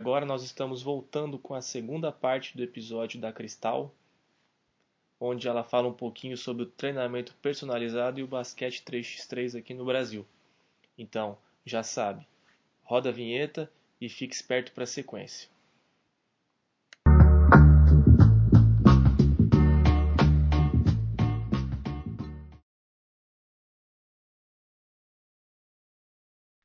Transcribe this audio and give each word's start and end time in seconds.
Agora 0.00 0.24
nós 0.24 0.44
estamos 0.44 0.80
voltando 0.80 1.40
com 1.40 1.54
a 1.54 1.60
segunda 1.60 2.12
parte 2.12 2.56
do 2.56 2.62
episódio 2.62 3.20
da 3.20 3.32
Cristal, 3.32 3.92
onde 5.18 5.48
ela 5.48 5.64
fala 5.64 5.88
um 5.88 5.92
pouquinho 5.92 6.36
sobre 6.36 6.62
o 6.62 6.66
treinamento 6.66 7.34
personalizado 7.42 8.20
e 8.20 8.22
o 8.22 8.26
basquete 8.28 8.84
3x3 8.84 9.58
aqui 9.58 9.74
no 9.74 9.84
Brasil. 9.84 10.24
Então, 10.96 11.36
já 11.66 11.82
sabe, 11.82 12.24
roda 12.84 13.08
a 13.08 13.12
vinheta 13.12 13.68
e 14.00 14.08
fique 14.08 14.36
esperto 14.36 14.70
para 14.70 14.84
a 14.84 14.86
sequência. 14.86 15.48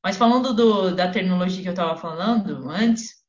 Mas 0.03 0.17
falando 0.17 0.53
do, 0.53 0.95
da 0.95 1.11
tecnologia 1.11 1.63
que 1.63 1.69
eu 1.69 1.73
estava 1.73 1.95
falando 1.95 2.69
antes, 2.69 3.22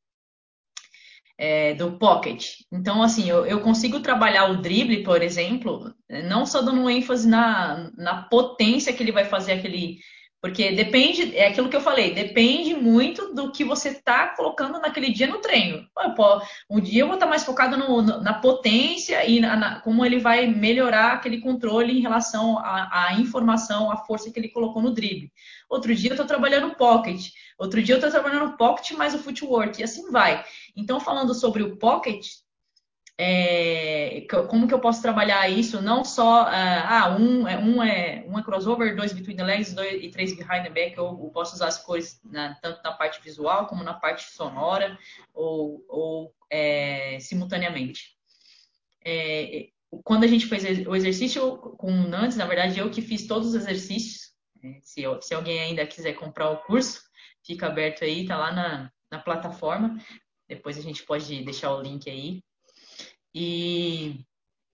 é, 1.36 1.74
do 1.74 1.98
pocket. 1.98 2.46
Então, 2.72 3.02
assim, 3.02 3.28
eu, 3.28 3.44
eu, 3.46 3.60
consigo 3.60 4.00
trabalhar 4.00 4.50
o 4.50 4.62
drible, 4.62 5.02
por 5.02 5.22
exemplo, 5.22 5.92
não 6.28 6.46
só 6.46 6.62
dando 6.62 6.88
ênfase 6.88 7.28
na, 7.28 7.90
na 7.96 8.22
potência 8.22 8.92
que 8.92 9.02
ele 9.02 9.12
vai 9.12 9.24
fazer 9.24 9.52
aquele. 9.52 9.98
Porque 10.44 10.72
depende, 10.72 11.34
é 11.34 11.46
aquilo 11.46 11.70
que 11.70 11.76
eu 11.76 11.80
falei, 11.80 12.12
depende 12.12 12.74
muito 12.74 13.32
do 13.32 13.50
que 13.50 13.64
você 13.64 13.88
está 13.88 14.28
colocando 14.36 14.78
naquele 14.78 15.10
dia 15.10 15.26
no 15.26 15.38
treino. 15.38 15.88
Um 16.70 16.80
dia 16.80 17.00
eu 17.00 17.06
vou 17.06 17.14
estar 17.14 17.24
tá 17.24 17.30
mais 17.30 17.44
focado 17.44 17.78
no, 17.78 18.02
na 18.02 18.34
potência 18.34 19.26
e 19.26 19.40
na, 19.40 19.56
na, 19.56 19.80
como 19.80 20.04
ele 20.04 20.18
vai 20.18 20.46
melhorar 20.46 21.14
aquele 21.14 21.40
controle 21.40 21.96
em 21.96 22.02
relação 22.02 22.58
à, 22.58 23.16
informação, 23.18 23.90
à 23.90 23.96
força 23.96 24.30
que 24.30 24.38
ele 24.38 24.50
colocou 24.50 24.82
no 24.82 24.92
drible. 24.92 25.32
Outro 25.66 25.94
dia 25.94 26.10
eu 26.10 26.14
estou 26.14 26.26
trabalhando 26.26 26.76
pocket. 26.76 27.30
Outro 27.56 27.82
dia 27.82 27.94
eu 27.94 27.98
estou 27.98 28.10
trabalhando 28.10 28.54
pocket 28.58 28.90
mais 28.98 29.14
o 29.14 29.20
footwork. 29.20 29.80
E 29.80 29.84
assim 29.84 30.10
vai. 30.10 30.44
Então, 30.76 31.00
falando 31.00 31.32
sobre 31.32 31.62
o 31.62 31.78
pocket, 31.78 32.26
é, 33.16 34.26
como 34.48 34.66
que 34.66 34.74
eu 34.74 34.80
posso 34.80 35.00
trabalhar 35.00 35.48
isso? 35.48 35.80
Não 35.80 36.04
só, 36.04 36.42
ah, 36.42 37.04
ah, 37.04 37.16
um, 37.16 37.46
é, 37.46 37.56
um, 37.56 37.82
é, 37.82 38.24
um 38.26 38.38
é 38.38 38.42
crossover, 38.42 38.96
dois 38.96 39.12
between 39.12 39.36
the 39.36 39.44
legs 39.44 39.72
dois, 39.72 40.02
e 40.02 40.10
três 40.10 40.36
behind 40.36 40.64
the 40.64 40.70
back. 40.70 40.96
Eu, 40.96 41.06
eu 41.06 41.30
posso 41.30 41.54
usar 41.54 41.68
as 41.68 41.78
cores 41.78 42.20
na, 42.24 42.54
tanto 42.56 42.82
na 42.82 42.92
parte 42.92 43.22
visual 43.22 43.66
como 43.66 43.84
na 43.84 43.94
parte 43.94 44.24
sonora 44.32 44.98
ou, 45.32 45.84
ou 45.88 46.34
é, 46.50 47.18
simultaneamente. 47.20 48.16
É, 49.04 49.68
quando 50.02 50.24
a 50.24 50.28
gente 50.28 50.46
fez 50.46 50.64
o 50.86 50.96
exercício 50.96 51.56
com 51.56 51.92
o 51.92 52.08
Nantes, 52.08 52.36
na 52.36 52.46
verdade 52.46 52.80
eu 52.80 52.90
que 52.90 53.00
fiz 53.00 53.28
todos 53.28 53.50
os 53.50 53.54
exercícios. 53.54 54.32
Né? 54.60 54.80
Se, 54.82 55.02
se 55.20 55.34
alguém 55.34 55.60
ainda 55.60 55.86
quiser 55.86 56.14
comprar 56.14 56.50
o 56.50 56.62
curso, 56.64 57.00
fica 57.44 57.68
aberto 57.68 58.02
aí, 58.02 58.26
tá 58.26 58.36
lá 58.36 58.52
na, 58.52 58.90
na 59.08 59.18
plataforma. 59.20 59.96
Depois 60.48 60.76
a 60.76 60.82
gente 60.82 61.04
pode 61.04 61.44
deixar 61.44 61.72
o 61.72 61.80
link 61.80 62.10
aí. 62.10 62.42
E, 63.34 64.24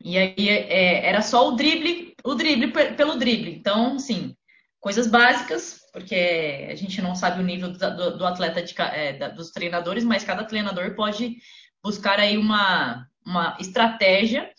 e 0.02 0.18
aí 0.18 0.48
é, 0.48 1.06
era 1.06 1.22
só 1.22 1.48
o 1.48 1.52
drible, 1.52 2.14
o 2.24 2.34
drible 2.34 2.72
pelo 2.96 3.16
drible. 3.16 3.54
Então, 3.54 3.98
sim, 3.98 4.36
coisas 4.78 5.06
básicas, 5.06 5.80
porque 5.92 6.68
a 6.70 6.74
gente 6.74 7.00
não 7.00 7.14
sabe 7.14 7.40
o 7.40 7.44
nível 7.44 7.72
do, 7.72 8.18
do 8.18 8.26
atleta, 8.26 8.62
de, 8.62 8.74
é, 8.78 9.30
dos 9.30 9.50
treinadores, 9.50 10.04
mas 10.04 10.24
cada 10.24 10.44
treinador 10.44 10.94
pode 10.94 11.36
buscar 11.82 12.20
aí 12.20 12.36
uma, 12.36 13.06
uma 13.24 13.56
estratégia 13.58 14.52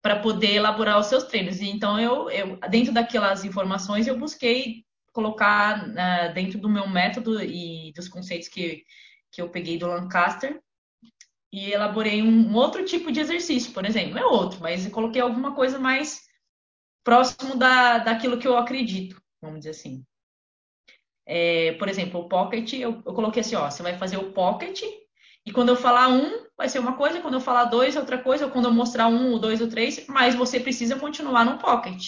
para 0.00 0.20
poder 0.20 0.54
elaborar 0.54 0.98
os 0.98 1.06
seus 1.06 1.24
treinos. 1.24 1.60
E, 1.60 1.68
então, 1.68 1.98
eu, 1.98 2.30
eu, 2.30 2.58
dentro 2.70 2.92
daquelas 2.92 3.44
informações, 3.44 4.06
eu 4.06 4.18
busquei 4.18 4.84
colocar 5.12 5.88
uh, 5.88 6.34
dentro 6.34 6.58
do 6.58 6.68
meu 6.68 6.88
método 6.88 7.40
e 7.42 7.92
dos 7.94 8.08
conceitos 8.08 8.48
que, 8.48 8.84
que 9.30 9.40
eu 9.40 9.48
peguei 9.48 9.78
do 9.78 9.86
Lancaster 9.86 10.60
e 11.54 11.72
elaborei 11.72 12.20
um, 12.20 12.50
um, 12.50 12.56
outro 12.56 12.84
tipo 12.84 13.12
de 13.12 13.20
exercício, 13.20 13.72
por 13.72 13.86
exemplo. 13.86 14.18
É 14.18 14.26
outro, 14.26 14.58
mas 14.60 14.88
coloquei 14.88 15.22
alguma 15.22 15.54
coisa 15.54 15.78
mais 15.78 16.22
próximo 17.04 17.54
da, 17.54 17.98
daquilo 17.98 18.38
que 18.38 18.48
eu 18.48 18.58
acredito, 18.58 19.22
vamos 19.40 19.60
dizer 19.60 19.70
assim. 19.70 20.04
É, 21.24 21.72
por 21.74 21.88
exemplo, 21.88 22.20
o 22.20 22.28
pocket, 22.28 22.72
eu, 22.72 23.00
eu, 23.06 23.14
coloquei 23.14 23.40
assim, 23.40 23.54
ó, 23.54 23.70
você 23.70 23.84
vai 23.84 23.96
fazer 23.96 24.16
o 24.16 24.32
pocket, 24.32 24.82
e 25.46 25.52
quando 25.52 25.68
eu 25.68 25.76
falar 25.76 26.08
um, 26.08 26.44
vai 26.56 26.68
ser 26.68 26.80
uma 26.80 26.96
coisa, 26.96 27.20
quando 27.20 27.34
eu 27.34 27.40
falar 27.40 27.66
dois, 27.66 27.94
outra 27.94 28.18
coisa, 28.18 28.46
ou 28.46 28.50
quando 28.50 28.64
eu 28.64 28.72
mostrar 28.72 29.06
um, 29.06 29.30
ou 29.30 29.38
dois, 29.38 29.60
ou 29.60 29.68
três, 29.68 30.04
mas 30.08 30.34
você 30.34 30.58
precisa 30.58 30.98
continuar 30.98 31.44
no 31.44 31.58
pocket. 31.58 32.04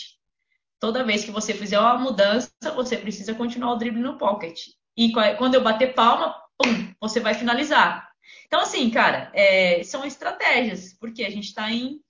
Toda 0.80 1.04
vez 1.04 1.24
que 1.24 1.30
você 1.30 1.54
fizer 1.54 1.78
uma 1.78 1.96
mudança, 1.96 2.50
você 2.74 2.96
precisa 2.96 3.32
continuar 3.32 3.74
o 3.74 3.76
drible 3.76 4.02
no 4.02 4.18
pocket. 4.18 4.58
E 4.96 5.12
quando 5.38 5.54
eu 5.54 5.62
bater 5.62 5.94
palma, 5.94 6.34
pum, 6.58 6.92
você 7.00 7.20
vai 7.20 7.32
finalizar. 7.32 8.05
Então, 8.46 8.60
assim, 8.60 8.90
cara, 8.90 9.30
é, 9.34 9.82
são 9.82 10.04
estratégias, 10.04 10.92
porque 10.94 11.24
a 11.24 11.30
gente 11.30 11.46
está 11.46 11.70
em, 11.70 12.00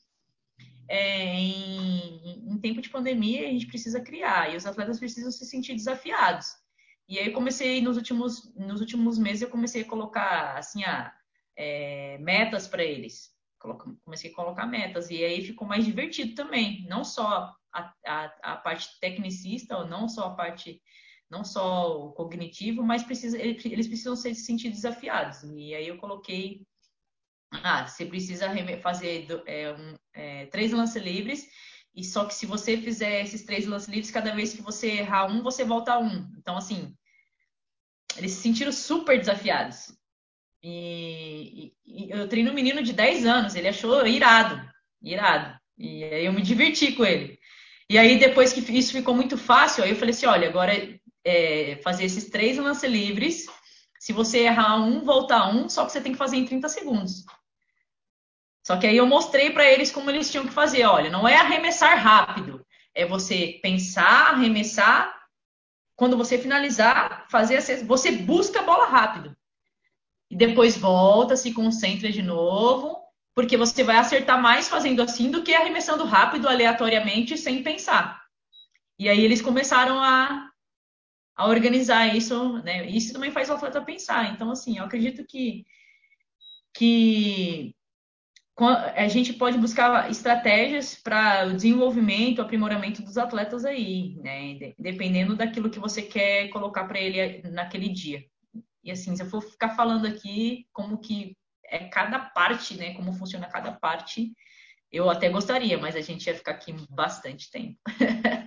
é, 0.88 1.34
em, 1.34 2.52
em, 2.52 2.58
tempo 2.58 2.80
de 2.80 2.90
pandemia 2.90 3.42
e 3.42 3.46
a 3.46 3.52
gente 3.52 3.66
precisa 3.66 4.00
criar, 4.00 4.52
e 4.52 4.56
os 4.56 4.66
atletas 4.66 4.98
precisam 4.98 5.30
se 5.30 5.44
sentir 5.46 5.74
desafiados. 5.74 6.46
E 7.08 7.18
aí 7.18 7.26
eu 7.26 7.32
comecei, 7.32 7.80
nos 7.80 7.96
últimos, 7.96 8.52
nos 8.54 8.80
últimos 8.80 9.18
meses, 9.18 9.42
eu 9.42 9.50
comecei 9.50 9.82
a 9.82 9.86
colocar, 9.86 10.58
assim, 10.58 10.84
a, 10.84 11.12
é, 11.56 12.18
metas 12.18 12.68
para 12.68 12.84
eles. 12.84 13.34
Comecei 14.04 14.30
a 14.30 14.34
colocar 14.34 14.66
metas, 14.66 15.10
e 15.10 15.24
aí 15.24 15.44
ficou 15.44 15.66
mais 15.66 15.84
divertido 15.84 16.34
também, 16.34 16.86
não 16.88 17.02
só 17.02 17.52
a, 17.72 17.92
a, 18.06 18.24
a 18.42 18.56
parte 18.56 19.00
tecnicista, 19.00 19.76
ou 19.76 19.86
não 19.86 20.08
só 20.08 20.26
a 20.26 20.34
parte 20.34 20.80
não 21.30 21.44
só 21.44 22.06
o 22.06 22.12
cognitivo, 22.12 22.82
mas 22.82 23.02
precisa, 23.02 23.38
eles 23.38 23.86
precisam 23.88 24.16
se 24.16 24.34
sentir 24.34 24.70
desafiados. 24.70 25.42
E 25.56 25.74
aí 25.74 25.88
eu 25.88 25.98
coloquei, 25.98 26.62
ah, 27.50 27.86
você 27.86 28.06
precisa 28.06 28.48
fazer 28.80 29.26
é, 29.46 29.72
um, 29.72 29.94
é, 30.14 30.46
três 30.46 30.72
lances 30.72 31.02
livres, 31.02 31.48
e 31.94 32.04
só 32.04 32.26
que 32.26 32.34
se 32.34 32.46
você 32.46 32.76
fizer 32.76 33.22
esses 33.22 33.44
três 33.44 33.66
lances 33.66 33.88
livres, 33.88 34.10
cada 34.10 34.34
vez 34.34 34.52
que 34.52 34.62
você 34.62 34.88
errar 34.98 35.26
um, 35.26 35.42
você 35.42 35.64
volta 35.64 35.94
a 35.94 35.98
um. 35.98 36.30
Então, 36.38 36.56
assim, 36.56 36.94
eles 38.16 38.32
se 38.32 38.42
sentiram 38.42 38.72
super 38.72 39.18
desafiados. 39.18 39.96
E, 40.62 41.72
e, 41.86 42.06
e 42.06 42.10
eu 42.10 42.28
treino 42.28 42.50
um 42.50 42.54
menino 42.54 42.82
de 42.82 42.92
10 42.92 43.24
anos, 43.24 43.54
ele 43.54 43.68
achou 43.68 44.06
irado, 44.06 44.60
irado. 45.02 45.58
E 45.78 46.04
aí 46.04 46.24
eu 46.26 46.32
me 46.32 46.42
diverti 46.42 46.92
com 46.92 47.04
ele. 47.04 47.38
E 47.88 47.96
aí, 47.96 48.18
depois 48.18 48.52
que 48.52 48.60
isso 48.76 48.92
ficou 48.92 49.14
muito 49.14 49.38
fácil, 49.38 49.84
aí 49.84 49.90
eu 49.90 49.96
falei 49.96 50.10
assim: 50.10 50.26
olha, 50.26 50.48
agora 50.48 50.72
é 51.26 51.80
fazer 51.82 52.04
esses 52.04 52.30
três 52.30 52.56
lance 52.56 52.86
livres. 52.86 53.46
Se 53.98 54.12
você 54.12 54.40
errar 54.40 54.76
um, 54.76 55.04
voltar 55.04 55.48
um, 55.48 55.68
só 55.68 55.84
que 55.84 55.92
você 55.92 56.00
tem 56.00 56.12
que 56.12 56.18
fazer 56.18 56.36
em 56.36 56.44
30 56.44 56.68
segundos. 56.68 57.24
Só 58.64 58.76
que 58.76 58.86
aí 58.86 58.96
eu 58.96 59.06
mostrei 59.06 59.50
para 59.50 59.64
eles 59.64 59.90
como 59.90 60.10
eles 60.10 60.30
tinham 60.30 60.46
que 60.46 60.52
fazer. 60.52 60.84
Olha, 60.84 61.10
não 61.10 61.26
é 61.26 61.36
arremessar 61.36 61.98
rápido, 61.98 62.64
é 62.94 63.04
você 63.04 63.58
pensar, 63.62 64.32
arremessar. 64.32 65.14
Quando 65.96 66.16
você 66.16 66.38
finalizar, 66.38 67.26
fazer 67.30 67.60
você 67.84 68.12
busca 68.12 68.60
a 68.60 68.64
bola 68.64 68.86
rápido. 68.86 69.36
E 70.30 70.36
depois 70.36 70.76
volta, 70.76 71.36
se 71.36 71.52
concentra 71.52 72.10
de 72.10 72.22
novo 72.22 73.06
porque 73.36 73.54
você 73.58 73.84
vai 73.84 73.98
acertar 73.98 74.40
mais 74.40 74.66
fazendo 74.66 75.02
assim 75.02 75.30
do 75.30 75.42
que 75.42 75.54
arremessando 75.54 76.04
rápido, 76.04 76.48
aleatoriamente, 76.48 77.36
sem 77.36 77.62
pensar. 77.62 78.24
E 78.98 79.10
aí 79.10 79.22
eles 79.22 79.42
começaram 79.42 80.02
a, 80.02 80.50
a 81.36 81.46
organizar 81.46 82.16
isso, 82.16 82.54
né? 82.62 82.88
Isso 82.88 83.12
também 83.12 83.30
faz 83.30 83.50
o 83.50 83.52
atleta 83.52 83.82
pensar. 83.82 84.32
Então, 84.32 84.50
assim, 84.50 84.78
eu 84.78 84.84
acredito 84.84 85.24
que, 85.26 85.66
que 86.74 87.74
a 88.58 89.06
gente 89.06 89.34
pode 89.34 89.58
buscar 89.58 90.10
estratégias 90.10 90.94
para 90.94 91.46
o 91.46 91.52
desenvolvimento, 91.52 92.40
aprimoramento 92.40 93.02
dos 93.02 93.18
atletas 93.18 93.66
aí, 93.66 94.16
né? 94.16 94.72
Dependendo 94.78 95.36
daquilo 95.36 95.68
que 95.68 95.78
você 95.78 96.00
quer 96.00 96.48
colocar 96.48 96.84
para 96.84 96.98
ele 96.98 97.42
naquele 97.50 97.90
dia. 97.90 98.24
E 98.82 98.90
assim, 98.90 99.14
se 99.14 99.22
eu 99.22 99.28
for 99.28 99.42
ficar 99.42 99.70
falando 99.76 100.06
aqui 100.06 100.66
como 100.72 100.98
que 100.98 101.36
é 101.66 101.80
cada 101.88 102.18
parte, 102.18 102.76
né? 102.76 102.94
Como 102.94 103.12
funciona 103.12 103.46
cada 103.46 103.72
parte. 103.72 104.32
Eu 104.90 105.10
até 105.10 105.28
gostaria, 105.28 105.76
mas 105.76 105.96
a 105.96 106.00
gente 106.00 106.26
ia 106.26 106.34
ficar 106.34 106.52
aqui 106.52 106.72
bastante 106.88 107.50
tempo. 107.50 107.78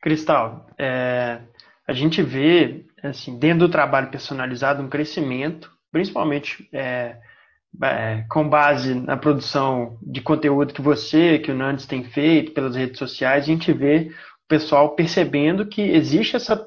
Cristal, 0.00 0.66
é, 0.78 1.40
a 1.86 1.92
gente 1.92 2.22
vê, 2.22 2.86
assim, 3.02 3.38
dentro 3.38 3.66
do 3.66 3.68
trabalho 3.68 4.10
personalizado, 4.10 4.82
um 4.82 4.88
crescimento, 4.88 5.70
principalmente 5.92 6.68
é, 6.72 7.16
é, 7.82 8.24
com 8.28 8.48
base 8.48 8.94
na 8.94 9.16
produção 9.16 9.98
de 10.02 10.20
conteúdo 10.20 10.72
que 10.72 10.82
você, 10.82 11.38
que 11.38 11.52
o 11.52 11.54
Nantes 11.54 11.86
tem 11.86 12.04
feito 12.04 12.52
pelas 12.52 12.74
redes 12.74 12.98
sociais, 12.98 13.44
a 13.44 13.46
gente 13.46 13.72
vê 13.72 14.10
o 14.44 14.48
pessoal 14.48 14.94
percebendo 14.94 15.66
que 15.66 15.82
existe 15.82 16.36
essa 16.36 16.66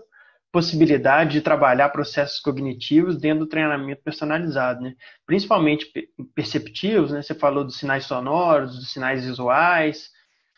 possibilidade 0.51 1.31
de 1.31 1.41
trabalhar 1.41 1.89
processos 1.89 2.39
cognitivos 2.39 3.17
dentro 3.17 3.39
do 3.39 3.49
treinamento 3.49 4.03
personalizado, 4.03 4.81
né? 4.81 4.93
principalmente 5.25 5.91
perceptivos, 6.35 7.11
né? 7.11 7.23
você 7.23 7.33
falou 7.33 7.63
dos 7.63 7.77
sinais 7.77 8.05
sonoros, 8.05 8.75
dos 8.75 8.91
sinais 8.91 9.25
visuais, 9.25 10.11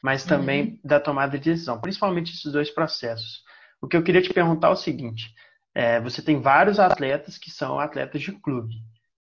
mas 0.06 0.24
também 0.24 0.62
uhum. 0.62 0.80
da 0.84 1.00
tomada 1.00 1.36
de 1.36 1.50
decisão, 1.50 1.82
principalmente 1.82 2.32
esses 2.32 2.52
dois 2.52 2.70
processos. 2.70 3.42
O 3.82 3.88
que 3.88 3.98
eu 3.98 4.04
queria 4.04 4.22
te 4.22 4.32
perguntar 4.32 4.68
é 4.68 4.72
o 4.72 4.76
seguinte, 4.76 5.34
é, 5.74 6.00
você 6.00 6.22
tem 6.22 6.40
vários 6.40 6.80
atletas 6.80 7.40
que 7.40 7.50
são 7.50 7.80
atletas 7.80 8.22
de 8.22 8.32
clube. 8.32 8.76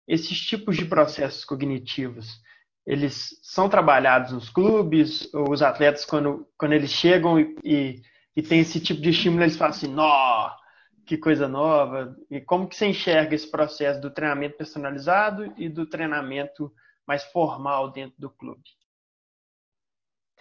Esses 0.05 0.37
tipos 0.37 0.75
de 0.75 0.83
processos 0.83 1.45
cognitivos, 1.45 2.41
eles 2.85 3.39
são 3.41 3.69
trabalhados 3.69 4.33
nos 4.33 4.49
clubes, 4.49 5.33
ou 5.33 5.49
os 5.49 5.61
atletas, 5.61 6.03
quando, 6.03 6.45
quando 6.57 6.73
eles 6.73 6.91
chegam 6.91 7.39
e, 7.39 7.55
e, 7.63 8.01
e 8.35 8.43
tem 8.43 8.59
esse 8.59 8.81
tipo 8.81 9.01
de 9.01 9.11
estímulo, 9.11 9.43
eles 9.43 9.55
falam 9.55 9.73
assim, 9.73 9.87
nó, 9.87 10.51
que 11.05 11.17
coisa 11.17 11.47
nova. 11.47 12.13
E 12.29 12.41
como 12.41 12.67
que 12.67 12.75
você 12.75 12.87
enxerga 12.87 13.33
esse 13.33 13.49
processo 13.49 14.01
do 14.01 14.11
treinamento 14.11 14.57
personalizado 14.57 15.53
e 15.55 15.69
do 15.69 15.85
treinamento 15.85 16.69
mais 17.07 17.23
formal 17.23 17.93
dentro 17.93 18.15
do 18.19 18.29
clube? 18.29 18.61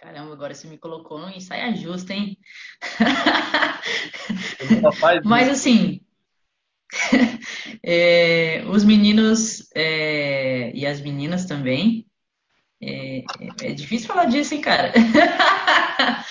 Caramba, 0.05 0.33
agora 0.33 0.53
você 0.53 0.67
me 0.67 0.77
colocou 0.77 1.27
em 1.29 1.39
saia 1.39 1.75
justa, 1.75 2.13
hein? 2.13 2.37
Mas 5.25 5.49
assim, 5.49 5.99
é, 7.83 8.63
os 8.67 8.83
meninos 8.83 9.67
é, 9.73 10.71
e 10.75 10.85
as 10.85 11.01
meninas 11.01 11.45
também. 11.45 12.05
É, 12.79 13.23
é, 13.63 13.73
difícil 13.73 14.07
falar 14.07 14.25
disso, 14.25 14.53
hein, 14.53 14.61
cara? 14.61 14.93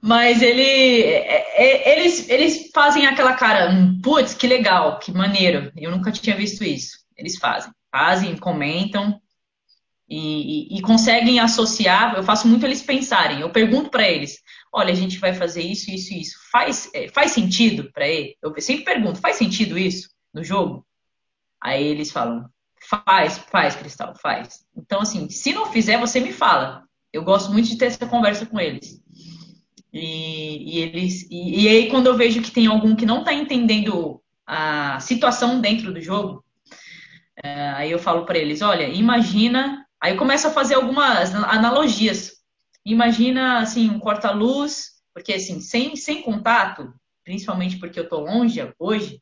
Mas 0.00 0.40
ele, 0.40 0.62
é, 0.62 1.44
é, 1.56 1.98
eles, 1.98 2.28
eles 2.28 2.70
fazem 2.72 3.04
aquela 3.04 3.34
cara, 3.34 3.68
hum, 3.68 4.00
putz, 4.00 4.32
que 4.32 4.46
legal, 4.46 5.00
que 5.00 5.10
maneiro. 5.10 5.72
Eu 5.76 5.90
nunca 5.90 6.12
tinha 6.12 6.36
visto 6.36 6.62
isso. 6.62 6.98
Eles 7.16 7.36
fazem, 7.36 7.72
fazem, 7.90 8.36
comentam, 8.36 9.20
e, 10.08 10.78
e, 10.78 10.80
conseguem 10.80 11.38
associar. 11.38 12.16
Eu 12.16 12.22
faço 12.22 12.48
muito 12.48 12.64
eles 12.64 12.82
pensarem. 12.82 13.40
Eu 13.40 13.50
pergunto 13.50 13.90
para 13.90 14.08
eles: 14.08 14.38
olha, 14.72 14.90
a 14.90 14.96
gente 14.96 15.18
vai 15.18 15.34
fazer 15.34 15.62
isso, 15.62 15.90
isso, 15.90 16.14
isso. 16.14 16.38
Faz, 16.50 16.90
é, 16.94 17.08
faz 17.08 17.32
sentido 17.32 17.90
para 17.92 18.08
ele? 18.08 18.34
Eu 18.42 18.58
sempre 18.60 18.84
pergunto: 18.84 19.20
faz 19.20 19.36
sentido 19.36 19.76
isso 19.76 20.08
no 20.32 20.42
jogo? 20.42 20.86
Aí 21.60 21.84
eles 21.84 22.10
falam: 22.10 22.48
faz, 22.80 23.38
faz, 23.38 23.76
Cristal, 23.76 24.14
faz. 24.20 24.64
Então, 24.74 25.02
assim, 25.02 25.28
se 25.28 25.52
não 25.52 25.70
fizer, 25.70 25.98
você 25.98 26.20
me 26.20 26.32
fala. 26.32 26.84
Eu 27.12 27.22
gosto 27.22 27.52
muito 27.52 27.68
de 27.68 27.76
ter 27.76 27.86
essa 27.86 28.06
conversa 28.06 28.46
com 28.46 28.58
eles. 28.58 29.02
E, 29.92 30.76
e 30.76 30.78
eles 30.80 31.26
e, 31.30 31.64
e, 31.64 31.68
aí 31.68 31.88
quando 31.88 32.06
eu 32.06 32.16
vejo 32.16 32.42
que 32.42 32.50
tem 32.50 32.66
algum 32.66 32.94
que 32.94 33.06
não 33.06 33.20
está 33.20 33.32
entendendo 33.32 34.22
a 34.46 35.00
situação 35.00 35.60
dentro 35.60 35.92
do 35.92 36.00
jogo, 36.00 36.44
é, 37.42 37.70
aí 37.70 37.90
eu 37.90 37.98
falo 37.98 38.26
para 38.26 38.38
eles, 38.38 38.60
olha, 38.60 38.86
imagina 38.88 39.87
Aí 40.00 40.12
eu 40.12 40.18
começo 40.18 40.46
a 40.46 40.52
fazer 40.52 40.74
algumas 40.74 41.34
analogias. 41.34 42.32
Imagina, 42.84 43.58
assim, 43.58 43.90
um 43.90 43.98
corta-luz, 43.98 44.92
porque, 45.12 45.32
assim, 45.32 45.60
sem, 45.60 45.96
sem 45.96 46.22
contato, 46.22 46.92
principalmente 47.24 47.78
porque 47.78 47.98
eu 47.98 48.04
estou 48.04 48.20
longe 48.20 48.60
hoje, 48.78 49.20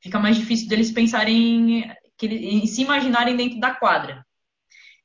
fica 0.00 0.18
mais 0.18 0.36
difícil 0.36 0.68
deles 0.68 0.90
pensarem, 0.90 1.90
que 2.16 2.26
eles, 2.26 2.70
se 2.70 2.82
imaginarem 2.82 3.36
dentro 3.36 3.60
da 3.60 3.74
quadra. 3.74 4.24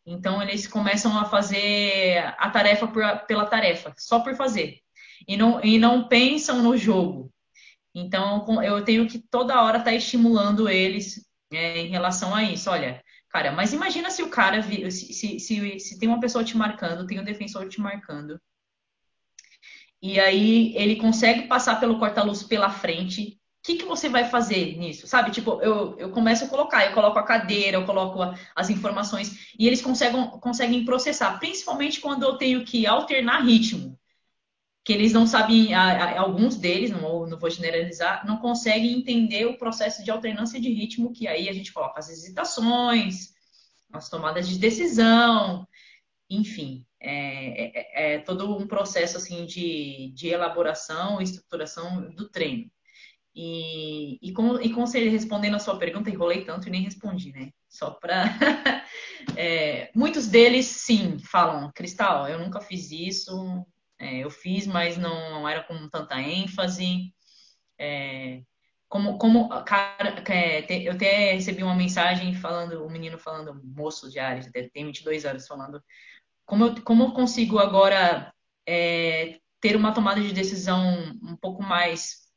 Então, 0.06 0.42
eles 0.42 0.66
começam 0.66 1.18
a 1.18 1.26
fazer 1.26 2.18
a 2.38 2.50
tarefa 2.50 2.88
por, 2.88 3.04
pela 3.28 3.46
tarefa, 3.46 3.94
só 3.98 4.20
por 4.22 4.36
fazer. 4.36 4.80
E 5.28 5.38
não, 5.38 5.64
e 5.64 5.78
não 5.78 6.08
pensam 6.08 6.64
no 6.64 6.76
jogo. 6.78 7.32
Então, 7.94 8.64
eu 8.64 8.84
tenho 8.84 9.08
que 9.08 9.20
toda 9.20 9.62
hora 9.62 9.80
estar 9.80 9.92
tá 9.92 9.96
estimulando 9.96 10.70
eles 10.70 11.26
é, 11.52 11.80
em 11.82 11.90
relação 11.90 12.34
a 12.34 12.44
isso. 12.44 12.70
Olha, 12.70 13.04
Cara, 13.30 13.52
mas 13.52 13.74
imagina 13.74 14.10
se 14.10 14.24
o 14.24 14.30
cara, 14.30 14.62
se, 14.64 14.92
se, 14.92 15.40
se, 15.40 15.80
se 15.80 16.00
tem 16.00 16.10
uma 16.10 16.20
pessoa 16.20 16.44
te 16.44 16.58
marcando, 16.58 17.06
tem 17.06 17.20
um 17.20 17.24
defensor 17.24 17.70
te 17.70 17.80
marcando, 17.80 18.42
e 20.02 20.20
aí 20.20 20.76
ele 20.76 20.96
consegue 20.96 21.48
passar 21.48 21.80
pelo 21.80 22.00
corta-luz 22.00 22.42
pela 22.42 22.70
frente, 22.70 23.38
o 23.60 23.62
que, 23.62 23.76
que 23.76 23.86
você 23.86 24.08
vai 24.08 24.24
fazer 24.24 24.78
nisso? 24.78 25.06
Sabe, 25.06 25.32
tipo, 25.32 25.62
eu, 25.62 25.98
eu 26.00 26.10
começo 26.12 26.46
a 26.46 26.48
colocar, 26.48 26.86
eu 26.86 26.94
coloco 26.94 27.20
a 27.20 27.24
cadeira, 27.24 27.78
eu 27.78 27.86
coloco 27.86 28.22
a, 28.22 28.34
as 28.56 28.70
informações, 28.70 29.54
e 29.60 29.68
eles 29.68 29.82
conseguem, 29.82 30.26
conseguem 30.40 30.86
processar, 30.86 31.38
principalmente 31.40 32.00
quando 32.00 32.24
eu 32.24 32.38
tenho 32.38 32.64
que 32.64 32.88
alternar 32.88 33.42
ritmo 33.44 33.99
que 34.90 34.94
eles 34.94 35.14
não 35.14 35.28
sabem, 35.28 35.72
alguns 35.76 36.56
deles, 36.56 36.90
não, 36.90 37.28
não 37.28 37.38
vou 37.38 37.48
generalizar, 37.48 38.26
não 38.26 38.38
conseguem 38.38 38.98
entender 38.98 39.46
o 39.46 39.56
processo 39.56 40.04
de 40.04 40.10
alternância 40.10 40.60
de 40.60 40.74
ritmo, 40.74 41.14
que 41.14 41.28
aí 41.28 41.48
a 41.48 41.54
gente 41.54 41.72
coloca 41.72 42.00
as 42.00 42.10
hesitações, 42.10 43.30
as 43.94 44.10
tomadas 44.10 44.50
de 44.50 44.58
decisão, 44.58 45.68
enfim, 46.28 46.88
é, 47.00 48.14
é, 48.14 48.16
é 48.16 48.18
todo 48.18 48.58
um 48.58 48.66
processo 48.66 49.18
assim 49.18 49.46
de, 49.46 50.12
de 50.16 50.30
elaboração 50.30 51.22
e 51.22 51.24
estruturação 51.24 52.10
do 52.16 52.28
treino. 52.28 52.68
E, 53.36 54.18
e, 54.28 54.34
com, 54.34 54.60
e 54.60 54.74
com 54.74 54.86
respondendo 54.86 55.54
a 55.54 55.60
sua 55.60 55.78
pergunta, 55.78 56.10
enrolei 56.10 56.44
tanto 56.44 56.68
e 56.68 56.72
nem 56.72 56.82
respondi, 56.82 57.32
né? 57.32 57.52
Só 57.70 57.92
para. 57.92 58.26
é, 59.38 59.92
muitos 59.94 60.26
deles, 60.26 60.66
sim, 60.66 61.20
falam, 61.20 61.72
Cristal, 61.76 62.28
eu 62.28 62.40
nunca 62.40 62.60
fiz 62.60 62.90
isso, 62.90 63.64
é, 64.00 64.20
eu 64.20 64.30
fiz, 64.32 64.66
mas 64.66 64.98
não 64.98 65.48
era 65.48 65.64
com 65.64 65.90
tanta 65.90 66.20
ênfase. 66.22 67.14
É, 67.78 68.42
como, 68.88 69.18
como 69.20 69.50
cara, 69.64 70.24
é, 70.30 70.88
eu 70.88 70.94
até 70.94 71.34
recebi 71.34 71.64
uma 71.64 71.76
mensagem 71.76 72.34
falando, 72.34 72.82
o 72.84 72.88
um 72.88 72.90
menino 72.90 73.20
falando, 73.20 73.62
moço 73.64 74.10
de 74.10 74.20
Ares, 74.20 74.50
tem 74.74 74.86
22 74.86 75.26
anos, 75.26 75.48
falando 75.48 75.84
como 76.50 76.66
eu, 76.66 76.84
como 76.84 77.04
eu 77.04 77.12
consigo 77.12 77.60
agora 77.60 78.34
é, 78.68 79.40
ter 79.62 79.76
uma 79.76 79.94
tomada 79.94 80.20
de 80.20 80.34
decisão 80.34 80.82
um 81.22 81.36
pouco 81.38 81.62
mais 81.62 82.28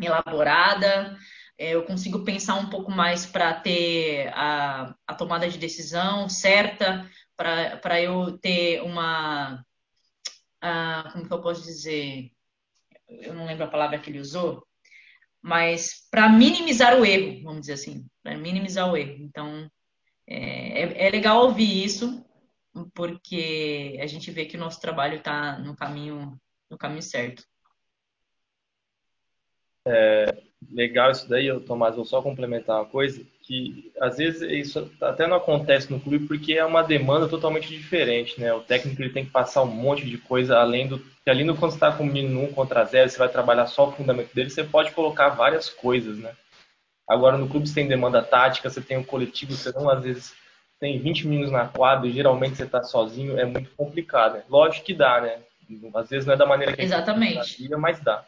elaborada, 0.00 1.18
é, 1.58 1.74
eu 1.74 1.84
consigo 1.84 2.24
pensar 2.24 2.54
um 2.54 2.70
pouco 2.70 2.90
mais 2.90 3.26
para 3.26 3.52
ter 3.52 4.28
a, 4.34 4.94
a 5.06 5.14
tomada 5.14 5.48
de 5.48 5.58
decisão 5.58 6.26
certa, 6.28 7.06
para 7.36 8.00
eu 8.00 8.38
ter 8.38 8.82
uma 8.82 9.62
ah, 10.60 11.08
como 11.12 11.26
que 11.26 11.32
eu 11.32 11.40
posso 11.40 11.62
dizer? 11.62 12.30
Eu 13.08 13.34
não 13.34 13.46
lembro 13.46 13.64
a 13.64 13.70
palavra 13.70 13.98
que 13.98 14.10
ele 14.10 14.20
usou, 14.20 14.66
mas 15.42 16.06
para 16.10 16.28
minimizar 16.28 16.98
o 16.98 17.04
erro, 17.04 17.42
vamos 17.42 17.62
dizer 17.62 17.74
assim, 17.74 18.06
para 18.22 18.36
minimizar 18.36 18.90
o 18.90 18.96
erro. 18.96 19.16
Então, 19.20 19.70
é, 20.26 20.82
é, 20.82 21.06
é, 21.06 21.10
legal 21.10 21.42
ouvir 21.42 21.84
isso, 21.84 22.24
porque 22.94 23.98
a 24.00 24.06
gente 24.06 24.30
vê 24.30 24.44
que 24.44 24.56
o 24.56 24.60
nosso 24.60 24.80
trabalho 24.80 25.16
está 25.16 25.58
no 25.58 25.74
caminho, 25.74 26.38
no 26.70 26.78
caminho 26.78 27.02
certo. 27.02 27.44
É, 29.86 30.42
legal 30.70 31.10
isso 31.10 31.28
daí, 31.28 31.48
Tomás. 31.60 31.96
Vou 31.96 32.04
só 32.04 32.22
complementar 32.22 32.76
uma 32.76 32.88
coisa 32.88 33.26
que 33.50 33.90
às 34.00 34.16
vezes 34.16 34.42
isso 34.42 34.88
até 35.02 35.26
não 35.26 35.36
acontece 35.36 35.90
no 35.90 35.98
clube 35.98 36.28
porque 36.28 36.52
é 36.52 36.64
uma 36.64 36.84
demanda 36.84 37.26
totalmente 37.26 37.66
diferente, 37.68 38.40
né? 38.40 38.54
O 38.54 38.60
técnico 38.60 39.02
ele 39.02 39.12
tem 39.12 39.24
que 39.24 39.32
passar 39.32 39.64
um 39.64 39.66
monte 39.66 40.06
de 40.06 40.16
coisa 40.18 40.56
além 40.56 40.86
do 40.86 41.00
que 41.00 41.28
ali 41.28 41.42
no 41.42 41.56
quando 41.56 41.72
está 41.72 41.90
com 41.90 42.04
o 42.04 42.06
menino 42.06 42.44
1 42.44 42.52
contra 42.52 42.84
0, 42.84 43.10
você 43.10 43.18
vai 43.18 43.28
trabalhar 43.28 43.66
só 43.66 43.88
o 43.88 43.92
fundamento 43.92 44.32
dele, 44.32 44.50
você 44.50 44.62
pode 44.62 44.92
colocar 44.92 45.30
várias 45.30 45.68
coisas, 45.68 46.16
né? 46.16 46.30
Agora 47.08 47.36
no 47.36 47.48
clube 47.48 47.68
você 47.68 47.74
tem 47.74 47.88
demanda 47.88 48.22
tática, 48.22 48.70
você 48.70 48.80
tem 48.80 48.96
o 48.96 49.00
um 49.00 49.04
coletivo, 49.04 49.52
você 49.52 49.72
não 49.72 49.90
às 49.90 50.04
vezes 50.04 50.32
tem 50.78 51.00
20 51.00 51.26
meninos 51.26 51.50
na 51.50 51.66
quadra 51.66 52.06
e 52.06 52.12
geralmente 52.12 52.56
você 52.56 52.62
está 52.62 52.84
sozinho, 52.84 53.36
é 53.36 53.44
muito 53.44 53.70
complicado. 53.70 54.34
Né? 54.34 54.44
Lógico 54.48 54.86
que 54.86 54.94
dá, 54.94 55.20
né? 55.20 55.38
Às 55.92 56.08
vezes 56.08 56.24
não 56.24 56.34
é 56.34 56.36
da 56.36 56.46
maneira 56.46 56.72
que 56.72 56.82
Exatamente. 56.82 57.38
a 57.38 57.42
gente 57.42 57.68
mas 57.70 57.98
dá. 57.98 58.24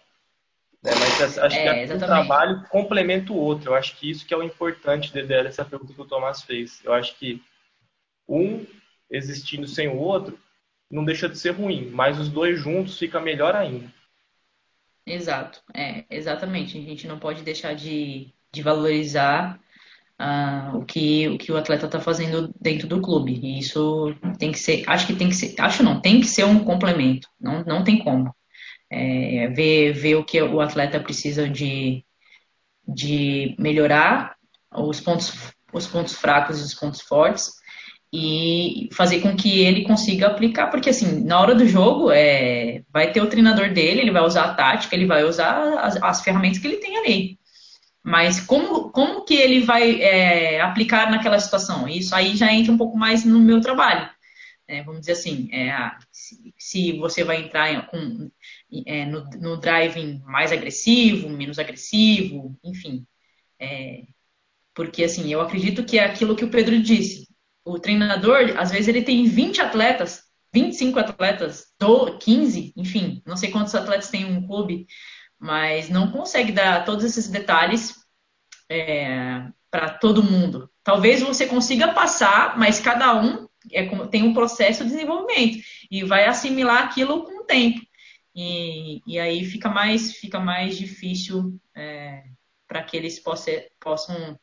Né? 0.82 0.92
Mas 0.98 1.38
acho 1.38 1.56
é, 1.56 1.86
que 1.86 1.94
um 1.94 1.98
trabalho 1.98 2.64
complementa 2.68 3.32
o 3.32 3.36
outro. 3.36 3.70
Eu 3.70 3.74
acho 3.74 3.96
que 3.96 4.10
isso 4.10 4.26
que 4.26 4.34
é 4.34 4.36
o 4.36 4.42
importante 4.42 5.12
dessa 5.12 5.64
pergunta 5.64 5.94
que 5.94 6.00
o 6.00 6.04
Tomás 6.04 6.42
fez. 6.42 6.80
Eu 6.84 6.92
acho 6.92 7.16
que 7.18 7.40
um 8.28 8.66
existindo 9.10 9.66
sem 9.68 9.88
o 9.88 9.96
outro 9.96 10.38
não 10.90 11.04
deixa 11.04 11.28
de 11.28 11.38
ser 11.38 11.50
ruim, 11.50 11.88
mas 11.90 12.18
os 12.18 12.28
dois 12.28 12.58
juntos 12.58 12.98
fica 12.98 13.20
melhor 13.20 13.54
ainda. 13.54 13.92
Exato, 15.06 15.62
é, 15.74 16.04
exatamente. 16.10 16.76
A 16.78 16.80
gente 16.82 17.06
não 17.06 17.18
pode 17.18 17.42
deixar 17.42 17.74
de, 17.74 18.32
de 18.52 18.62
valorizar 18.62 19.58
uh, 20.20 20.76
o, 20.76 20.84
que, 20.84 21.28
o 21.28 21.38
que 21.38 21.50
o 21.50 21.56
atleta 21.56 21.86
está 21.86 22.00
fazendo 22.00 22.52
dentro 22.60 22.86
do 22.86 23.00
clube. 23.00 23.40
E 23.42 23.58
isso 23.58 24.14
tem 24.38 24.52
que 24.52 24.58
ser, 24.58 24.84
acho 24.86 25.06
que 25.06 25.14
tem 25.14 25.28
que 25.28 25.34
ser, 25.34 25.54
acho 25.58 25.82
não, 25.82 26.00
tem 26.00 26.20
que 26.20 26.26
ser 26.26 26.44
um 26.44 26.62
complemento. 26.64 27.28
Não, 27.40 27.64
não 27.64 27.84
tem 27.84 27.98
como 27.98 28.34
é, 28.92 29.48
ver, 29.48 29.92
ver 29.92 30.16
o 30.16 30.24
que 30.24 30.40
o 30.42 30.60
atleta 30.60 31.00
precisa 31.00 31.48
de, 31.48 32.04
de 32.86 33.56
melhorar, 33.58 34.36
os 34.74 35.00
pontos, 35.00 35.32
os 35.72 35.86
pontos 35.86 36.14
fracos 36.14 36.60
e 36.60 36.62
os 36.62 36.74
pontos 36.74 37.00
fortes, 37.00 37.52
e 38.12 38.90
fazer 38.92 39.20
com 39.20 39.34
que 39.34 39.60
ele 39.60 39.84
consiga 39.84 40.26
aplicar, 40.26 40.66
porque 40.68 40.90
assim, 40.90 41.24
na 41.24 41.40
hora 41.40 41.54
do 41.54 41.66
jogo, 41.66 42.10
é, 42.10 42.82
vai 42.92 43.10
ter 43.10 43.22
o 43.22 43.28
treinador 43.28 43.72
dele, 43.72 44.02
ele 44.02 44.10
vai 44.10 44.22
usar 44.22 44.44
a 44.44 44.54
tática, 44.54 44.94
ele 44.94 45.06
vai 45.06 45.24
usar 45.24 45.78
as, 45.78 45.96
as 46.02 46.22
ferramentas 46.22 46.58
que 46.58 46.66
ele 46.66 46.76
tem 46.76 46.98
ali. 46.98 47.38
Mas 48.02 48.40
como, 48.40 48.90
como 48.90 49.24
que 49.24 49.34
ele 49.34 49.60
vai 49.60 50.02
é, 50.02 50.60
aplicar 50.60 51.10
naquela 51.10 51.38
situação? 51.38 51.88
Isso 51.88 52.14
aí 52.14 52.36
já 52.36 52.52
entra 52.52 52.72
um 52.72 52.76
pouco 52.76 52.98
mais 52.98 53.24
no 53.24 53.40
meu 53.40 53.60
trabalho. 53.60 54.10
É, 54.68 54.82
vamos 54.82 55.00
dizer 55.00 55.12
assim, 55.12 55.48
é, 55.52 55.92
se, 56.10 56.54
se, 56.58 56.92
você 56.98 57.24
vai 57.24 57.44
entrar 57.44 57.86
com, 57.88 58.30
é, 58.86 59.04
no, 59.04 59.24
no 59.38 59.56
driving 59.58 60.22
mais 60.24 60.52
agressivo, 60.52 61.28
menos 61.28 61.58
agressivo, 61.58 62.58
enfim. 62.64 63.06
É, 63.60 64.04
porque, 64.74 65.04
assim, 65.04 65.30
eu 65.32 65.40
acredito 65.40 65.84
que 65.84 65.98
é 65.98 66.04
aquilo 66.04 66.34
que 66.34 66.44
o 66.44 66.50
Pedro 66.50 66.80
disse. 66.80 67.28
O 67.64 67.78
treinador, 67.78 68.54
às 68.56 68.70
vezes, 68.70 68.88
ele 68.88 69.02
tem 69.02 69.24
20 69.26 69.60
atletas, 69.60 70.22
25 70.52 70.98
atletas, 70.98 71.66
15, 72.20 72.72
enfim, 72.76 73.22
não 73.26 73.36
sei 73.36 73.50
quantos 73.50 73.74
atletas 73.74 74.10
tem 74.10 74.24
um 74.24 74.46
clube, 74.46 74.86
mas 75.38 75.88
não 75.88 76.10
consegue 76.10 76.52
dar 76.52 76.84
todos 76.84 77.04
esses 77.04 77.28
detalhes 77.28 77.94
é, 78.70 79.46
para 79.70 79.90
todo 79.90 80.22
mundo. 80.22 80.70
Talvez 80.82 81.22
você 81.22 81.46
consiga 81.46 81.92
passar, 81.92 82.58
mas 82.58 82.80
cada 82.80 83.14
um 83.20 83.48
é, 83.70 83.84
tem 84.06 84.22
um 84.22 84.34
processo 84.34 84.84
de 84.84 84.90
desenvolvimento 84.90 85.62
e 85.90 86.02
vai 86.04 86.26
assimilar 86.26 86.84
aquilo 86.84 87.24
com 87.24 87.40
o 87.40 87.44
tempo. 87.44 87.80
E, 88.34 89.02
e 89.06 89.18
aí 89.18 89.44
fica 89.44 89.68
mais, 89.68 90.12
fica 90.16 90.40
mais 90.40 90.76
difícil 90.76 91.60
é, 91.74 92.24
para 92.66 92.82
que 92.82 92.96
eles 92.96 93.18
possa, 93.18 93.50
possam 93.78 94.38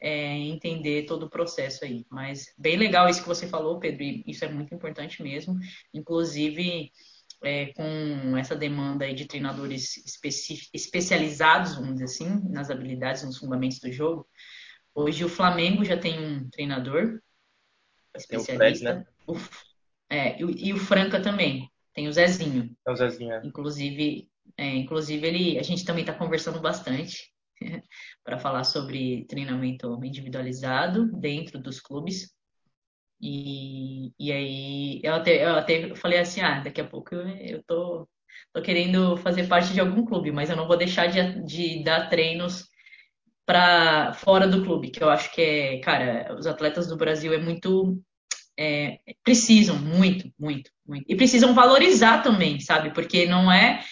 é, 0.00 0.34
entender 0.38 1.04
todo 1.04 1.24
o 1.24 1.30
processo 1.30 1.84
aí. 1.84 2.06
Mas 2.10 2.52
bem 2.56 2.76
legal 2.76 3.08
isso 3.08 3.22
que 3.22 3.28
você 3.28 3.46
falou, 3.46 3.78
Pedro, 3.78 4.02
e 4.02 4.24
isso 4.26 4.44
é 4.44 4.48
muito 4.48 4.74
importante 4.74 5.22
mesmo. 5.22 5.58
Inclusive, 5.92 6.90
é, 7.42 7.66
com 7.72 8.36
essa 8.36 8.56
demanda 8.56 9.04
aí 9.04 9.14
de 9.14 9.26
treinadores 9.26 10.02
especializados, 10.72 11.74
vamos 11.74 11.94
dizer 11.94 12.04
assim, 12.04 12.48
nas 12.48 12.70
habilidades, 12.70 13.22
nos 13.22 13.38
fundamentos 13.38 13.78
do 13.78 13.92
jogo. 13.92 14.26
Hoje 14.94 15.24
o 15.24 15.28
Flamengo 15.28 15.84
já 15.84 15.96
tem 15.96 16.18
um 16.18 16.48
treinador 16.50 17.20
especialista. 18.16 18.52
Tem 18.52 18.56
o 18.56 18.58
Fred, 18.58 18.84
né? 18.84 19.06
O, 19.26 19.36
é, 20.08 20.42
e, 20.42 20.68
e, 20.68 20.72
o 20.72 20.78
Franca 20.78 21.20
também. 21.20 21.70
Tem 22.00 22.08
o 22.08 22.12
Zezinho. 22.14 22.74
É 22.86 22.90
o 22.90 22.96
Zezinho, 22.96 23.30
é. 23.30 23.42
Inclusive, 23.44 24.26
é, 24.56 24.74
inclusive 24.74 25.26
ele, 25.26 25.58
a 25.58 25.62
gente 25.62 25.84
também 25.84 26.02
está 26.02 26.14
conversando 26.14 26.58
bastante 26.58 27.30
para 28.24 28.38
falar 28.38 28.64
sobre 28.64 29.26
treinamento 29.26 30.02
individualizado 30.02 31.12
dentro 31.12 31.60
dos 31.60 31.78
clubes. 31.78 32.34
E, 33.20 34.14
e 34.18 34.32
aí 34.32 35.00
eu 35.04 35.12
até, 35.12 35.44
eu 35.44 35.54
até 35.56 35.94
falei 35.94 36.20
assim, 36.20 36.40
ah, 36.40 36.60
daqui 36.60 36.80
a 36.80 36.88
pouco 36.88 37.14
eu, 37.14 37.28
eu 37.36 37.62
tô, 37.64 38.08
tô 38.50 38.62
querendo 38.62 39.18
fazer 39.18 39.46
parte 39.46 39.74
de 39.74 39.80
algum 39.80 40.06
clube, 40.06 40.32
mas 40.32 40.48
eu 40.48 40.56
não 40.56 40.66
vou 40.66 40.78
deixar 40.78 41.06
de, 41.08 41.44
de 41.44 41.84
dar 41.84 42.08
treinos 42.08 42.66
para 43.44 44.14
fora 44.14 44.48
do 44.48 44.64
clube, 44.64 44.90
que 44.90 45.02
eu 45.02 45.10
acho 45.10 45.30
que 45.34 45.42
é, 45.42 45.80
cara, 45.80 46.34
os 46.34 46.46
atletas 46.46 46.86
do 46.86 46.96
Brasil 46.96 47.34
é 47.34 47.38
muito 47.38 48.02
é, 48.58 48.98
precisam 49.24 49.78
muito, 49.78 50.30
muito, 50.38 50.70
muito. 50.86 51.04
E 51.08 51.14
precisam 51.14 51.54
valorizar 51.54 52.22
também, 52.22 52.60
sabe? 52.60 52.92
Porque 52.92 53.26
não 53.26 53.50
é. 53.50 53.82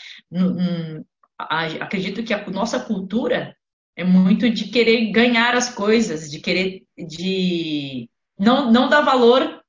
acredito 1.80 2.22
que 2.22 2.34
a 2.34 2.46
nossa 2.50 2.80
cultura 2.80 3.56
é 3.96 4.04
muito 4.04 4.48
de 4.48 4.68
querer 4.68 5.10
ganhar 5.10 5.54
as 5.54 5.74
coisas, 5.74 6.30
de 6.30 6.40
querer. 6.40 6.82
de 6.96 8.08
não, 8.38 8.70
não 8.70 8.88
dar 8.88 9.00
valor 9.00 9.60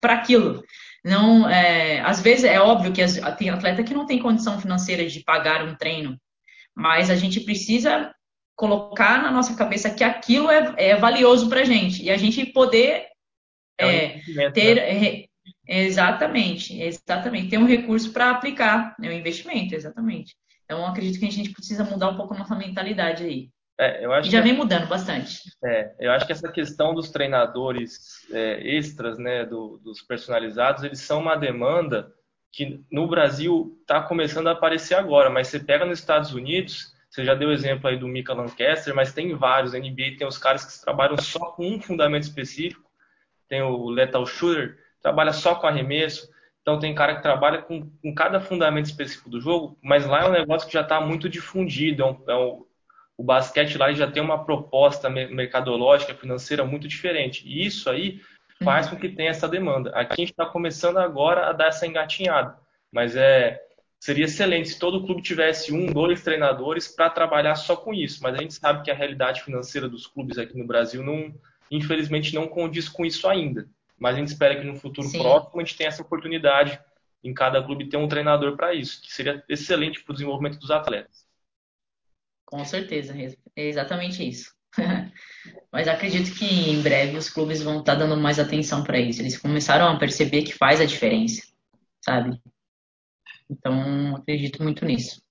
para 0.00 0.14
aquilo. 0.14 0.62
Não, 1.04 1.48
é, 1.48 2.00
às 2.00 2.20
vezes 2.20 2.44
é 2.44 2.60
óbvio 2.60 2.92
que 2.92 3.02
as, 3.02 3.18
tem 3.36 3.50
atleta 3.50 3.82
que 3.82 3.92
não 3.92 4.06
tem 4.06 4.18
condição 4.18 4.60
financeira 4.60 5.06
de 5.06 5.22
pagar 5.22 5.62
um 5.62 5.74
treino, 5.74 6.18
mas 6.74 7.10
a 7.10 7.16
gente 7.16 7.40
precisa 7.40 8.14
colocar 8.56 9.22
na 9.22 9.30
nossa 9.30 9.54
cabeça 9.54 9.90
que 9.90 10.04
aquilo 10.04 10.50
é, 10.50 10.74
é 10.76 10.96
valioso 10.96 11.48
para 11.48 11.64
gente 11.64 12.02
e 12.02 12.10
a 12.10 12.16
gente 12.16 12.46
poder 12.46 13.06
é, 13.78 14.20
é 14.44 14.50
ter 14.50 14.76
né? 14.76 15.24
exatamente, 15.66 16.80
exatamente 16.80 17.50
ter 17.50 17.58
um 17.58 17.66
recurso 17.66 18.12
para 18.12 18.30
aplicar, 18.30 18.94
é 19.02 19.08
um 19.08 19.12
investimento, 19.12 19.74
exatamente. 19.74 20.34
Então 20.64 20.86
acredito 20.86 21.18
que 21.18 21.26
a 21.26 21.30
gente 21.30 21.52
precisa 21.52 21.84
mudar 21.84 22.10
um 22.10 22.16
pouco 22.16 22.34
a 22.34 22.38
nossa 22.38 22.54
mentalidade 22.54 23.24
aí. 23.24 23.48
É, 23.78 24.04
eu 24.04 24.12
acho 24.12 24.28
e 24.28 24.32
já 24.32 24.40
vem 24.40 24.52
mudando 24.52 24.86
bastante. 24.86 25.40
É, 25.64 25.94
eu 25.98 26.12
acho 26.12 26.26
que 26.26 26.32
essa 26.32 26.50
questão 26.50 26.94
dos 26.94 27.10
treinadores 27.10 28.24
é, 28.32 28.76
extras, 28.76 29.18
né, 29.18 29.44
do, 29.44 29.78
dos 29.78 30.00
personalizados, 30.00 30.84
eles 30.84 31.00
são 31.00 31.20
uma 31.20 31.34
demanda 31.34 32.12
que 32.52 32.84
no 32.90 33.08
Brasil 33.08 33.76
está 33.80 34.00
começando 34.00 34.46
a 34.46 34.52
aparecer 34.52 34.94
agora, 34.94 35.28
mas 35.28 35.48
você 35.48 35.58
pega 35.58 35.84
nos 35.84 35.98
Estados 35.98 36.32
Unidos, 36.32 36.94
você 37.10 37.24
já 37.24 37.34
deu 37.34 37.52
exemplo 37.52 37.88
aí 37.88 37.98
do 37.98 38.06
Mika 38.06 38.32
Lancaster, 38.32 38.94
mas 38.94 39.12
tem 39.12 39.34
vários, 39.34 39.74
a 39.74 39.78
NBA 39.78 40.16
tem 40.18 40.26
os 40.26 40.38
caras 40.38 40.64
que 40.64 40.84
trabalham 40.84 41.16
só 41.18 41.46
com 41.46 41.66
um 41.66 41.80
fundamento 41.80 42.22
específico, 42.22 42.83
tem 43.54 43.62
o 43.62 43.88
Lethal 43.88 44.26
Shooter, 44.26 44.76
trabalha 45.00 45.32
só 45.32 45.54
com 45.54 45.68
arremesso, 45.68 46.28
então 46.60 46.80
tem 46.80 46.92
cara 46.92 47.14
que 47.14 47.22
trabalha 47.22 47.62
com, 47.62 47.88
com 48.02 48.12
cada 48.12 48.40
fundamento 48.40 48.86
específico 48.86 49.30
do 49.30 49.40
jogo, 49.40 49.78
mas 49.80 50.04
lá 50.04 50.22
é 50.22 50.28
um 50.28 50.32
negócio 50.32 50.66
que 50.66 50.74
já 50.74 50.80
está 50.80 51.00
muito 51.00 51.28
difundido, 51.28 52.02
é 52.02 52.06
um, 52.06 52.24
é 52.26 52.36
um 52.36 52.66
o 53.16 53.22
basquete 53.22 53.78
lá 53.78 53.92
já 53.92 54.10
tem 54.10 54.20
uma 54.20 54.44
proposta 54.44 55.08
mercadológica, 55.08 56.16
financeira 56.16 56.64
muito 56.64 56.88
diferente. 56.88 57.46
E 57.46 57.64
isso 57.64 57.88
aí 57.88 58.20
faz 58.60 58.88
com 58.88 58.96
que 58.96 59.08
tenha 59.08 59.30
essa 59.30 59.46
demanda. 59.46 59.90
Aqui 59.90 60.14
a 60.14 60.16
gente 60.16 60.32
está 60.32 60.44
começando 60.44 60.96
agora 60.96 61.48
a 61.48 61.52
dar 61.52 61.68
essa 61.68 61.86
engatinhada. 61.86 62.58
Mas 62.90 63.14
é, 63.14 63.62
seria 64.00 64.24
excelente 64.24 64.70
se 64.70 64.80
todo 64.80 65.06
clube 65.06 65.22
tivesse 65.22 65.72
um, 65.72 65.86
dois 65.86 66.24
treinadores 66.24 66.88
para 66.88 67.08
trabalhar 67.08 67.54
só 67.54 67.76
com 67.76 67.94
isso. 67.94 68.20
Mas 68.20 68.34
a 68.34 68.38
gente 68.38 68.54
sabe 68.54 68.82
que 68.82 68.90
a 68.90 68.94
realidade 68.94 69.44
financeira 69.44 69.88
dos 69.88 70.08
clubes 70.08 70.36
aqui 70.36 70.58
no 70.58 70.66
Brasil, 70.66 71.00
não, 71.00 71.32
infelizmente, 71.70 72.34
não 72.34 72.48
condiz 72.48 72.88
com 72.88 73.04
isso 73.04 73.28
ainda. 73.28 73.68
Mas 73.98 74.16
a 74.16 74.18
gente 74.18 74.28
espera 74.28 74.58
que 74.58 74.66
no 74.66 74.76
futuro 74.76 75.08
Sim. 75.08 75.18
próximo 75.18 75.60
a 75.60 75.64
gente 75.64 75.76
tenha 75.76 75.88
essa 75.88 76.02
oportunidade 76.02 76.80
em 77.22 77.32
cada 77.32 77.62
clube 77.62 77.88
ter 77.88 77.96
um 77.96 78.08
treinador 78.08 78.56
para 78.56 78.74
isso, 78.74 79.00
que 79.00 79.12
seria 79.12 79.42
excelente 79.48 80.02
para 80.02 80.12
o 80.12 80.14
desenvolvimento 80.14 80.58
dos 80.58 80.70
atletas. 80.70 81.26
Com 82.44 82.64
certeza, 82.64 83.14
é 83.56 83.66
exatamente 83.66 84.26
isso. 84.26 84.54
Mas 85.72 85.88
acredito 85.88 86.36
que 86.36 86.44
em 86.44 86.82
breve 86.82 87.16
os 87.16 87.30
clubes 87.30 87.62
vão 87.62 87.80
estar 87.80 87.94
dando 87.94 88.16
mais 88.16 88.38
atenção 88.38 88.84
para 88.84 88.98
isso. 88.98 89.22
Eles 89.22 89.38
começaram 89.38 89.88
a 89.88 89.98
perceber 89.98 90.42
que 90.42 90.52
faz 90.52 90.80
a 90.80 90.84
diferença, 90.84 91.42
sabe? 92.04 92.38
Então, 93.48 94.16
acredito 94.16 94.62
muito 94.62 94.84
nisso. 94.84 95.22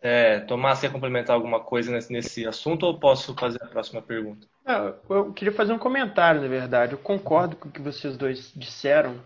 É, 0.00 0.40
Tomás, 0.40 0.80
quer 0.80 0.92
complementar 0.92 1.34
alguma 1.34 1.64
coisa 1.64 1.90
nesse, 1.90 2.12
nesse 2.12 2.46
assunto 2.46 2.84
ou 2.84 3.00
posso 3.00 3.34
fazer 3.34 3.62
a 3.62 3.66
próxima 3.66 4.02
pergunta? 4.02 4.46
Eu 4.66 5.32
queria 5.32 5.52
fazer 5.52 5.72
um 5.72 5.78
comentário, 5.78 6.40
na 6.40 6.48
verdade. 6.48 6.92
Eu 6.92 6.98
concordo 6.98 7.56
com 7.56 7.68
o 7.68 7.72
que 7.72 7.82
vocês 7.82 8.16
dois 8.16 8.52
disseram. 8.56 9.20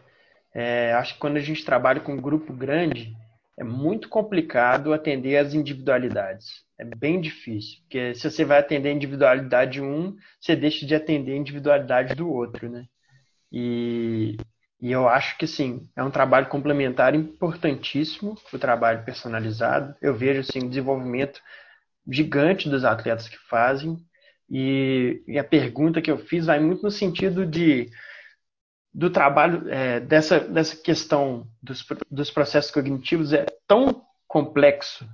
É, 0.55 0.93
acho 0.95 1.15
que 1.15 1.21
quando 1.21 1.37
a 1.37 1.41
gente 1.41 1.65
trabalha 1.65 2.01
com 2.01 2.15
um 2.15 2.21
grupo 2.21 2.53
grande, 2.53 3.17
é 3.57 3.63
muito 3.65 4.09
complicado 4.09 4.93
atender 4.93 5.37
as 5.37 5.55
individualidades. 5.55 6.65
É 6.79 6.85
bem 6.85 7.21
difícil, 7.21 7.81
porque 7.83 8.15
se 8.15 8.31
você 8.31 8.45
vai 8.45 8.59
atender 8.59 8.89
a 8.89 8.93
individualidade 8.93 9.73
de 9.73 9.83
um, 9.83 10.17
você 10.41 10.55
deixa 10.57 10.87
de 10.87 10.95
atender 10.95 11.33
a 11.33 11.37
individualidade 11.37 12.15
do 12.15 12.31
outro, 12.31 12.69
né? 12.69 12.85
E, 13.53 14.37
e 14.81 14.93
eu 14.93 15.09
acho 15.09 15.39
que 15.39 15.47
sim, 15.47 15.89
é 15.97 16.03
um 16.05 16.11
trabalho 16.11 16.49
complementar 16.49 17.15
importantíssimo, 17.15 18.37
o 18.53 18.59
trabalho 18.59 19.05
personalizado. 19.05 19.95
Eu 20.01 20.15
vejo 20.15 20.41
assim, 20.41 20.65
um 20.65 20.69
desenvolvimento 20.69 21.41
gigante 22.09 22.69
dos 22.69 22.85
atletas 22.85 23.29
que 23.29 23.39
fazem. 23.49 23.97
E, 24.51 25.23
e 25.27 25.39
a 25.39 25.45
pergunta 25.45 26.01
que 26.01 26.11
eu 26.11 26.19
fiz 26.19 26.47
vai 26.47 26.59
muito 26.59 26.83
no 26.83 26.91
sentido 26.91 27.45
de 27.45 27.91
do 28.93 29.11
trabalho, 29.11 29.69
é, 29.69 30.01
dessa, 30.01 30.41
dessa 30.41 30.75
questão 30.77 31.47
dos, 31.63 31.87
dos 32.11 32.31
processos 32.31 32.71
cognitivos 32.71 33.33
é 33.33 33.47
tão 33.67 34.03
complexo 34.27 35.07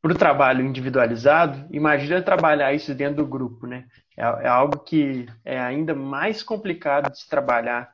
para 0.00 0.12
o 0.12 0.16
trabalho 0.16 0.64
individualizado, 0.64 1.66
imagina 1.70 2.22
trabalhar 2.22 2.72
isso 2.72 2.94
dentro 2.94 3.16
do 3.16 3.26
grupo, 3.26 3.66
né? 3.66 3.86
É, 4.16 4.22
é, 4.22 4.48
algo 4.48 4.78
que 4.78 5.26
é 5.44 5.58
ainda 5.58 5.94
mais 5.94 6.42
complicado 6.42 7.10
de 7.10 7.20
se 7.20 7.28
trabalhar 7.28 7.92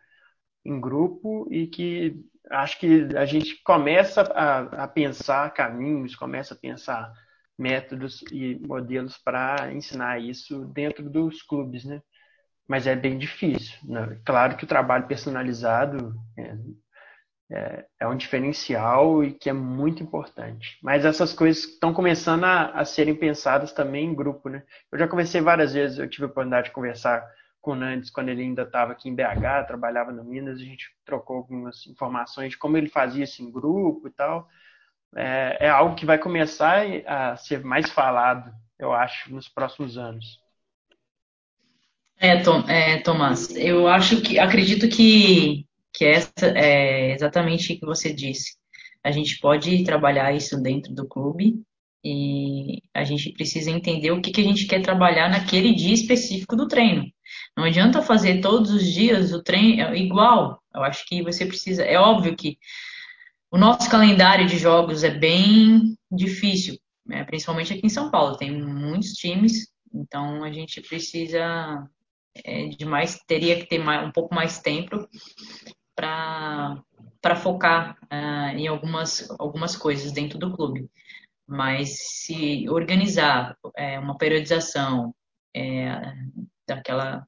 em 0.64 0.80
grupo 0.80 1.48
e 1.50 1.66
que 1.66 2.14
acho 2.50 2.78
que 2.78 3.08
a 3.16 3.24
gente 3.24 3.62
começa 3.64 4.22
a, 4.22 4.84
a 4.84 4.88
pensar 4.88 5.52
caminhos, 5.52 6.14
começa 6.14 6.54
a 6.54 6.56
pensar 6.56 7.12
métodos 7.58 8.23
e 8.32 8.61
modelos 8.66 9.16
para 9.18 9.73
ensinar 9.73 10.20
isso 10.20 10.64
dentro 10.66 11.08
dos 11.08 11.42
clubes, 11.42 11.84
né? 11.84 12.02
mas 12.68 12.87
é 12.87 12.96
bem 12.96 13.18
difícil. 13.18 13.76
Né? 13.84 14.18
Claro 14.25 14.56
que 14.56 14.64
o 14.64 14.68
trabalho 14.68 15.06
personalizado 15.06 16.14
é, 16.37 16.56
é, 17.52 17.87
é, 18.00 18.08
um 18.08 18.16
diferencial 18.16 19.23
e 19.23 19.32
que 19.32 19.50
é 19.50 19.52
muito 19.52 20.02
importante. 20.02 20.78
Mas 20.82 21.04
essas 21.04 21.32
coisas 21.32 21.64
estão 21.64 21.92
começando 21.92 22.44
a, 22.44 22.70
a, 22.70 22.84
serem 22.84 23.14
pensadas 23.14 23.73
também 23.73 24.06
em 24.06 24.14
grupo. 24.14 24.49
Né? 24.49 24.62
Eu 24.90 24.99
já 24.99 25.06
conversei 25.06 25.40
várias 25.40 25.75
vezes, 25.75 25.99
eu 25.99 26.08
tive 26.08 26.25
a 26.25 26.28
oportunidade 26.28 26.68
de 26.68 26.75
conversar 26.75 27.25
com 27.61 27.73
o 27.73 27.75
Nandes 27.75 28.11
quando 28.11 28.28
ele 28.28 28.42
ainda 28.42 28.62
estava 28.62 28.92
aqui 28.92 29.08
em 29.08 29.14
BH, 29.14 29.66
trabalhava 29.66 30.12
no 30.12 30.23
Minas, 30.23 30.61
a 30.61 30.64
gente 30.64 30.87
trocou 31.04 31.37
algumas 31.37 31.87
informações 31.87 32.50
de 32.50 32.58
como 32.58 32.76
ele 32.76 32.90
fazia 32.90 33.25
isso 33.25 33.42
em 33.42 33.50
grupo 33.50 34.06
e 34.06 34.11
tal. 34.11 34.49
É, 35.16 35.66
é 35.66 35.68
algo 35.68 35.94
que 35.94 36.06
vai 36.06 36.18
começar 36.18 36.85
a 37.06 37.37
ser 37.37 37.64
mais 37.64 37.90
falado, 37.90 38.52
eu 38.78 38.92
acho, 38.92 39.33
nos 39.33 39.49
próximos 39.49 39.97
anos. 39.99 40.40
É, 42.18 42.42
Tom, 42.42 42.61
é, 42.68 42.99
Tomás, 43.02 43.50
eu 43.56 43.87
acho 43.88 44.23
que 44.23 44.38
acredito 44.38 44.88
que, 44.88 45.66
que 45.92 46.04
essa 46.04 46.47
é 46.56 47.12
exatamente 47.12 47.73
o 47.75 47.78
que 47.80 47.87
você 47.87 48.12
disse. 48.12 48.56
A 49.02 49.11
gente 49.11 49.38
pode 49.40 49.85
trabalhar 49.85 50.33
isso 50.35 50.61
dentro 50.62 50.94
do 50.94 51.06
clube 51.06 51.62
E 52.04 52.83
a 52.94 53.04
gente 53.04 53.33
precisa 53.33 53.71
entender 53.71 54.12
o 54.12 54.21
que, 54.23 54.33
que 54.33 54.40
a 54.42 54.44
gente 54.44 54.66
quer 54.66 54.83
trabalhar 54.83 55.28
naquele 55.30 55.75
dia 55.75 55.94
específico 55.94 56.56
do 56.56 56.68
treino. 56.68 57.04
Não 57.56 57.64
adianta 57.64 58.02
fazer 58.02 58.40
todos 58.42 58.71
os 58.73 58.85
dias 58.92 59.33
o 59.33 59.42
treino 59.42 59.94
igual. 59.97 60.62
Eu 60.75 60.83
acho 60.85 61.06
que 61.06 61.23
você 61.23 61.47
precisa. 61.47 61.85
É 61.85 61.99
óbvio 61.99 62.37
que 62.37 62.59
o 63.54 63.56
nosso 63.56 63.88
calendário 63.88 64.49
de 64.49 64.58
jogos 64.58 65.04
é 65.04 65.11
bem 65.11 65.96
difícil, 66.11 66.76
né? 67.06 67.23
principalmente 67.23 67.73
aqui 67.73 67.87
em 67.87 67.88
São 67.88 68.11
Paulo. 68.11 68.37
Tem 68.37 68.50
muitos 68.50 69.12
times, 69.12 69.68
então 69.94 70.42
a 70.42 70.50
gente 70.50 70.80
precisa 70.80 71.88
é, 72.44 72.66
de 72.66 72.84
mais, 72.84 73.16
teria 73.28 73.56
que 73.56 73.66
ter 73.66 73.78
mais, 73.78 74.08
um 74.08 74.11
pouco 74.11 74.34
mais 74.34 74.58
tempo 74.58 75.08
para 75.94 76.82
focar 77.37 77.96
uh, 78.12 78.58
em 78.58 78.66
algumas, 78.66 79.30
algumas 79.38 79.76
coisas 79.76 80.11
dentro 80.11 80.37
do 80.37 80.52
clube. 80.52 80.90
Mas 81.46 81.96
se 82.25 82.68
organizar 82.68 83.56
é, 83.76 84.00
uma 84.00 84.18
periodização 84.18 85.14
é, 85.54 86.12
daquela, 86.66 87.25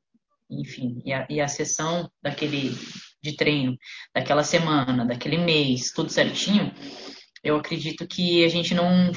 enfim, 0.50 1.00
e 1.04 1.12
a, 1.12 1.24
e 1.30 1.40
a 1.40 1.46
sessão 1.46 2.10
daquele 2.20 2.74
de 3.30 3.36
treino, 3.36 3.76
daquela 4.14 4.42
semana, 4.44 5.04
daquele 5.04 5.38
mês, 5.38 5.92
tudo 5.92 6.10
certinho, 6.10 6.72
eu 7.42 7.56
acredito 7.56 8.06
que 8.06 8.44
a 8.44 8.48
gente 8.48 8.74
não, 8.74 9.12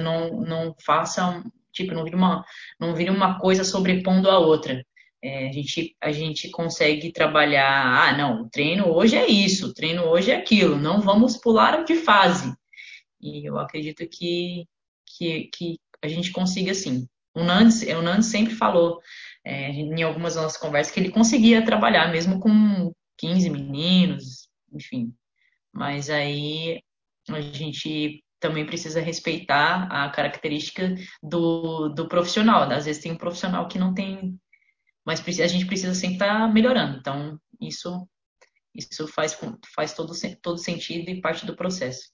não, 0.00 0.40
não 0.40 0.74
faça, 0.84 1.42
tipo, 1.72 1.94
não 1.94 2.04
vire 2.04 2.16
uma, 2.16 2.44
não 2.80 2.94
vire 2.94 3.10
uma 3.10 3.38
coisa 3.38 3.64
sobrepondo 3.64 4.30
a 4.30 4.38
outra. 4.38 4.84
É, 5.22 5.48
a, 5.48 5.52
gente, 5.52 5.96
a 6.00 6.12
gente 6.12 6.50
consegue 6.50 7.12
trabalhar, 7.12 8.08
ah, 8.08 8.16
não, 8.16 8.42
o 8.42 8.50
treino 8.50 8.88
hoje 8.88 9.16
é 9.16 9.26
isso, 9.26 9.68
o 9.68 9.74
treino 9.74 10.04
hoje 10.04 10.30
é 10.30 10.36
aquilo, 10.36 10.76
não 10.76 11.00
vamos 11.00 11.36
pular 11.36 11.84
de 11.84 11.96
fase. 11.96 12.54
E 13.20 13.44
eu 13.46 13.58
acredito 13.58 14.06
que, 14.08 14.66
que, 15.04 15.50
que 15.52 15.78
a 16.02 16.08
gente 16.08 16.30
consiga 16.30 16.74
sim. 16.74 17.06
O 17.34 17.42
Nandes, 17.42 17.82
o 17.82 18.02
Nandes 18.02 18.28
sempre 18.28 18.54
falou 18.54 19.00
é, 19.44 19.70
em 19.70 20.02
algumas 20.02 20.36
nossas 20.36 20.56
conversas 20.56 20.92
que 20.92 21.00
ele 21.00 21.10
conseguia 21.10 21.64
trabalhar 21.64 22.10
mesmo 22.10 22.40
com 22.40 22.92
15 23.18 23.50
meninos, 23.50 24.48
enfim. 24.72 25.14
Mas 25.72 26.10
aí 26.10 26.82
a 27.28 27.40
gente 27.40 28.24
também 28.38 28.64
precisa 28.64 29.00
respeitar 29.00 29.88
a 29.90 30.08
característica 30.10 30.94
do, 31.22 31.88
do 31.88 32.08
profissional. 32.08 32.62
Às 32.70 32.84
vezes 32.84 33.02
tem 33.02 33.12
um 33.12 33.18
profissional 33.18 33.66
que 33.68 33.78
não 33.78 33.94
tem, 33.94 34.38
mas 35.04 35.20
a 35.40 35.46
gente 35.46 35.66
precisa 35.66 35.94
sempre 35.94 36.16
estar 36.16 36.40
tá 36.40 36.48
melhorando. 36.48 36.98
Então, 36.98 37.40
isso, 37.60 38.08
isso 38.74 39.08
faz, 39.08 39.38
faz 39.74 39.94
todo, 39.94 40.12
todo 40.42 40.58
sentido 40.58 41.10
e 41.10 41.20
parte 41.20 41.46
do 41.46 41.56
processo. 41.56 42.10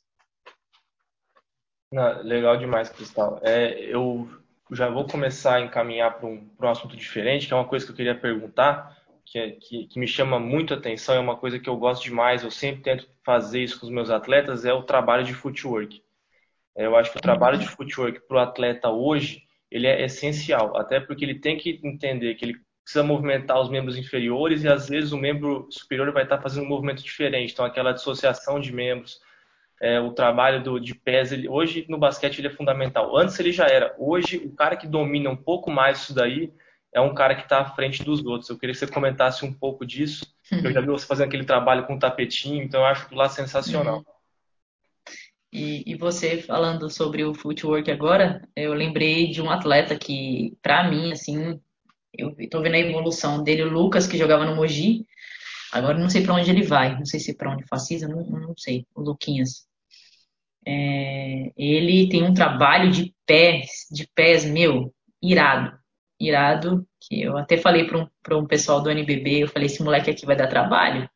Não, 1.93 2.23
legal 2.23 2.57
demais, 2.57 2.89
Cristal. 2.89 3.39
É, 3.43 3.79
eu 3.81 4.27
já 4.71 4.89
vou 4.89 5.07
começar 5.07 5.57
a 5.57 5.61
encaminhar 5.61 6.19
para 6.19 6.27
um, 6.27 6.51
um 6.59 6.69
assunto 6.69 6.97
diferente, 6.97 7.47
que 7.47 7.53
é 7.53 7.57
uma 7.57 7.69
coisa 7.69 7.85
que 7.85 7.93
eu 7.93 7.97
queria 7.97 8.19
perguntar, 8.19 9.02
que, 9.25 9.39
é, 9.39 9.51
que, 9.53 9.87
que 9.87 9.99
me 9.99 10.07
chama 10.07 10.39
muito 10.39 10.75
atenção, 10.75 11.15
é 11.15 11.21
uma 11.21 11.37
coisa 11.37 11.59
que 11.59 11.69
eu 11.69 11.77
gosto 11.77 12.05
demais, 12.05 12.43
eu 12.43 12.51
sempre 12.51 12.83
tento 12.83 13.09
fazer 13.25 13.63
isso 13.63 13.79
com 13.79 13.87
os 13.87 13.93
meus 13.93 14.11
atletas, 14.11 14.65
é 14.65 14.73
o 14.73 14.83
trabalho 14.83 15.25
de 15.25 15.35
footwork. 15.35 16.03
É, 16.77 16.87
eu 16.87 16.97
acho 16.97 17.13
que 17.13 17.19
o 17.19 17.23
trabalho 17.23 17.59
de 17.59 17.69
footwork 17.69 18.21
para 18.27 18.37
o 18.37 18.41
atleta 18.41 18.91
hoje, 18.91 19.43
ele 19.71 19.87
é 19.87 20.05
essencial, 20.05 20.77
até 20.77 21.01
porque 21.01 21.25
ele 21.25 21.39
tem 21.39 21.57
que 21.57 21.81
entender 21.83 22.35
que 22.35 22.45
ele 22.45 22.57
precisa 22.83 23.05
movimentar 23.05 23.61
os 23.61 23.71
membros 23.71 23.97
inferiores 23.97 24.65
e 24.65 24.69
às 24.69 24.89
vezes 24.89 25.13
o 25.13 25.19
membro 25.19 25.67
superior 25.71 26.13
vai 26.13 26.25
estar 26.25 26.41
fazendo 26.41 26.65
um 26.65 26.69
movimento 26.69 27.03
diferente, 27.03 27.53
então 27.53 27.65
aquela 27.65 27.93
dissociação 27.93 28.61
de 28.61 28.73
membros, 28.73 29.21
é, 29.81 30.01
o 30.01 30.13
trabalho 30.13 30.63
do, 30.63 30.79
de 30.79 30.95
pés, 30.95 31.33
ele, 31.33 31.49
hoje 31.49 31.85
no 31.89 31.99
basquete 31.99 32.39
ele 32.39 32.47
é 32.47 32.53
fundamental. 32.53 33.17
Antes 33.17 33.39
ele 33.41 33.51
já 33.51 33.67
era. 33.67 33.93
Hoje, 33.99 34.37
o 34.37 34.53
cara 34.53 34.77
que 34.77 34.87
domina 34.87 35.29
um 35.29 35.37
pouco 35.37 35.73
mais 35.73 36.03
isso 36.03 36.15
daí 36.15 36.53
é 36.93 37.01
um 37.01 37.15
cara 37.15 37.35
que 37.35 37.43
está 37.43 37.61
à 37.61 37.65
frente 37.65 38.05
dos 38.05 38.25
outros. 38.25 38.51
Eu 38.51 38.59
queria 38.59 38.75
que 38.75 38.79
você 38.79 38.87
comentasse 38.87 39.45
um 39.45 39.53
pouco 39.53 39.87
disso. 39.87 40.27
Eu 40.51 40.73
já 40.73 40.81
vi 40.81 40.89
você 40.89 41.07
fazendo 41.07 41.29
aquele 41.29 41.45
trabalho 41.45 41.87
com 41.87 41.95
o 41.95 41.99
tapetinho, 41.99 42.63
então 42.63 42.81
eu 42.81 42.87
acho 42.87 43.05
aquilo 43.05 43.21
lá 43.21 43.29
sensacional. 43.29 43.99
Uhum. 43.99 44.05
E, 45.53 45.83
e, 45.87 45.95
você 45.97 46.41
falando 46.41 46.89
sobre 46.89 47.25
o 47.25 47.35
footwork 47.35 47.91
agora, 47.91 48.47
eu 48.57 48.73
lembrei 48.73 49.31
de 49.31 49.43
um 49.43 49.51
atleta 49.51 49.99
que, 49.99 50.57
para 50.63 50.89
mim, 50.89 51.13
assim, 51.13 51.61
eu 52.17 52.35
estou 52.39 52.63
vendo 52.63 52.75
a 52.75 52.79
evolução 52.79 53.43
dele, 53.43 53.65
o 53.65 53.71
Lucas, 53.71 54.07
que 54.07 54.17
jogava 54.17 54.47
no 54.47 54.57
Mogi. 54.57 55.07
Agora 55.71 55.99
não 55.99 56.09
sei 56.09 56.23
para 56.23 56.35
onde 56.35 56.51
ele 56.51 56.63
vai, 56.63 56.97
não 56.97 57.05
sei 57.05 57.21
se 57.21 57.35
para 57.35 57.51
onde 57.51 57.67
Facisa, 57.67 58.09
não, 58.09 58.23
não 58.25 58.55
sei, 58.57 58.87
o 58.95 59.03
Luquinhas. 59.03 59.67
É, 60.67 61.53
ele 61.57 62.09
tem 62.09 62.23
um 62.23 62.35
trabalho 62.35 62.91
de 62.91 63.15
pés, 63.27 63.87
de 63.91 64.09
pés, 64.15 64.45
meu, 64.45 64.95
irado. 65.21 65.79
Irado, 66.21 66.87
que 67.07 67.23
eu 67.23 67.37
até 67.37 67.57
falei 67.57 67.85
para 67.85 67.99
um, 67.99 68.09
um 68.39 68.47
pessoal 68.47 68.81
do 68.81 68.91
NBB, 68.91 69.43
eu 69.43 69.49
falei, 69.49 69.67
esse 69.67 69.83
moleque 69.83 70.11
aqui 70.11 70.27
vai 70.27 70.37
dar 70.37 70.47
trabalho. 70.47 71.09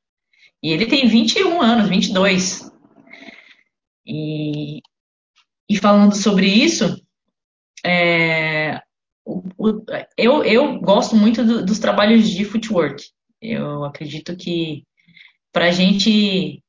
E 0.62 0.72
ele 0.72 0.86
tem 0.86 1.06
21 1.06 1.60
anos, 1.60 1.88
22. 1.88 2.70
E, 4.06 4.80
e 5.68 5.76
falando 5.76 6.14
sobre 6.14 6.46
isso, 6.46 7.00
é, 7.84 8.80
o, 9.24 9.42
o, 9.58 9.84
eu, 10.16 10.44
eu 10.44 10.80
gosto 10.80 11.16
muito 11.16 11.44
do, 11.44 11.64
dos 11.64 11.78
trabalhos 11.78 12.28
de 12.28 12.44
footwork. 12.44 13.04
Eu 13.40 13.84
acredito 13.84 14.36
que 14.36 14.84
para 15.52 15.66
a 15.66 15.70
gente 15.70 16.62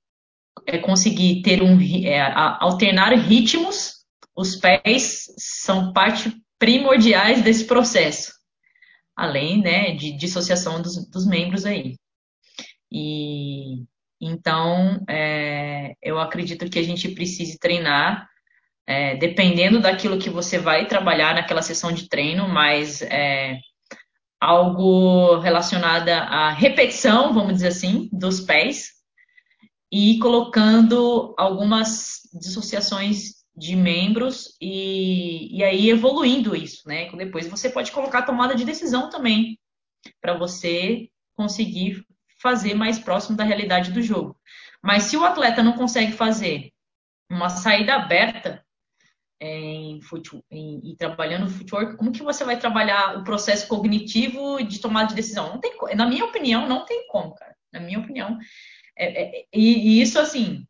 é 0.66 0.78
conseguir 0.78 1.42
ter 1.42 1.62
um 1.62 1.80
é, 2.06 2.22
alternar 2.60 3.14
ritmos, 3.14 3.98
os 4.36 4.56
pés 4.56 5.26
são 5.38 5.94
parte 5.94 6.32
primordiais 6.60 7.42
desse 7.42 7.66
processo, 7.66 8.34
além 9.18 9.62
né, 9.62 9.96
de 9.96 10.16
dissociação 10.16 10.82
dos, 10.82 11.10
dos 11.10 11.26
membros 11.26 11.66
aí. 11.66 11.98
E 12.92 13.84
então 14.22 15.04
é, 15.10 15.94
eu 16.02 16.20
acredito 16.20 16.70
que 16.70 16.80
a 16.80 16.84
gente 16.84 17.10
precise 17.10 17.60
treinar 17.60 18.30
é, 18.88 19.18
dependendo 19.18 19.82
daquilo 19.82 20.18
que 20.18 20.30
você 20.30 20.58
vai 20.58 20.88
trabalhar 20.88 21.36
naquela 21.36 21.62
sessão 21.62 21.92
de 21.92 22.08
treino, 22.08 22.48
mas 22.48 23.02
é, 23.02 23.60
algo 24.40 25.40
relacionado 25.40 26.08
à 26.10 26.52
repetição, 26.52 27.34
vamos 27.34 27.56
dizer 27.56 27.68
assim, 27.68 28.10
dos 28.14 28.40
pés, 28.40 28.92
e 29.92 30.18
colocando 30.20 31.34
algumas 31.38 32.22
dissociações 32.34 33.37
de 33.58 33.76
membros 33.76 34.56
e, 34.62 35.58
e 35.58 35.64
aí 35.64 35.90
evoluindo 35.90 36.56
isso, 36.56 36.88
né? 36.88 37.10
Depois 37.12 37.48
você 37.48 37.70
pode 37.70 37.92
colocar 37.92 38.22
tomada 38.22 38.54
de 38.54 38.64
decisão 38.64 39.10
também 39.10 39.60
para 40.22 40.38
você 40.38 41.10
conseguir 41.36 42.06
fazer 42.40 42.76
mais 42.76 43.00
próximo 43.00 43.36
da 43.36 43.44
realidade 43.44 43.92
do 43.92 44.02
jogo. 44.02 44.40
Mas 44.82 45.04
se 45.04 45.18
o 45.18 45.26
atleta 45.26 45.64
não 45.64 45.74
consegue 45.74 46.12
fazer 46.12 46.72
uma 47.30 47.50
saída 47.50 47.96
aberta 47.96 48.64
em, 49.42 50.00
em, 50.52 50.92
em 50.92 50.96
trabalhando 50.96 51.50
footwork, 51.50 51.98
como 51.98 52.12
que 52.12 52.22
você 52.22 52.44
vai 52.44 52.60
trabalhar 52.60 53.18
o 53.18 53.24
processo 53.24 53.68
cognitivo 53.68 54.64
de 54.64 54.80
tomada 54.80 55.10
de 55.10 55.16
decisão? 55.16 55.50
Não 55.50 55.60
tem, 55.60 55.76
na 55.96 56.06
minha 56.06 56.26
opinião, 56.26 56.68
não 56.70 56.86
tem 56.86 57.08
como, 57.08 57.34
cara. 57.34 57.56
Na 57.74 57.80
minha 57.80 58.00
opinião, 58.00 58.38
é, 58.96 59.40
é, 59.40 59.46
e, 59.52 59.98
e, 59.98 60.02
isso, 60.02 60.20
assim, 60.20 60.66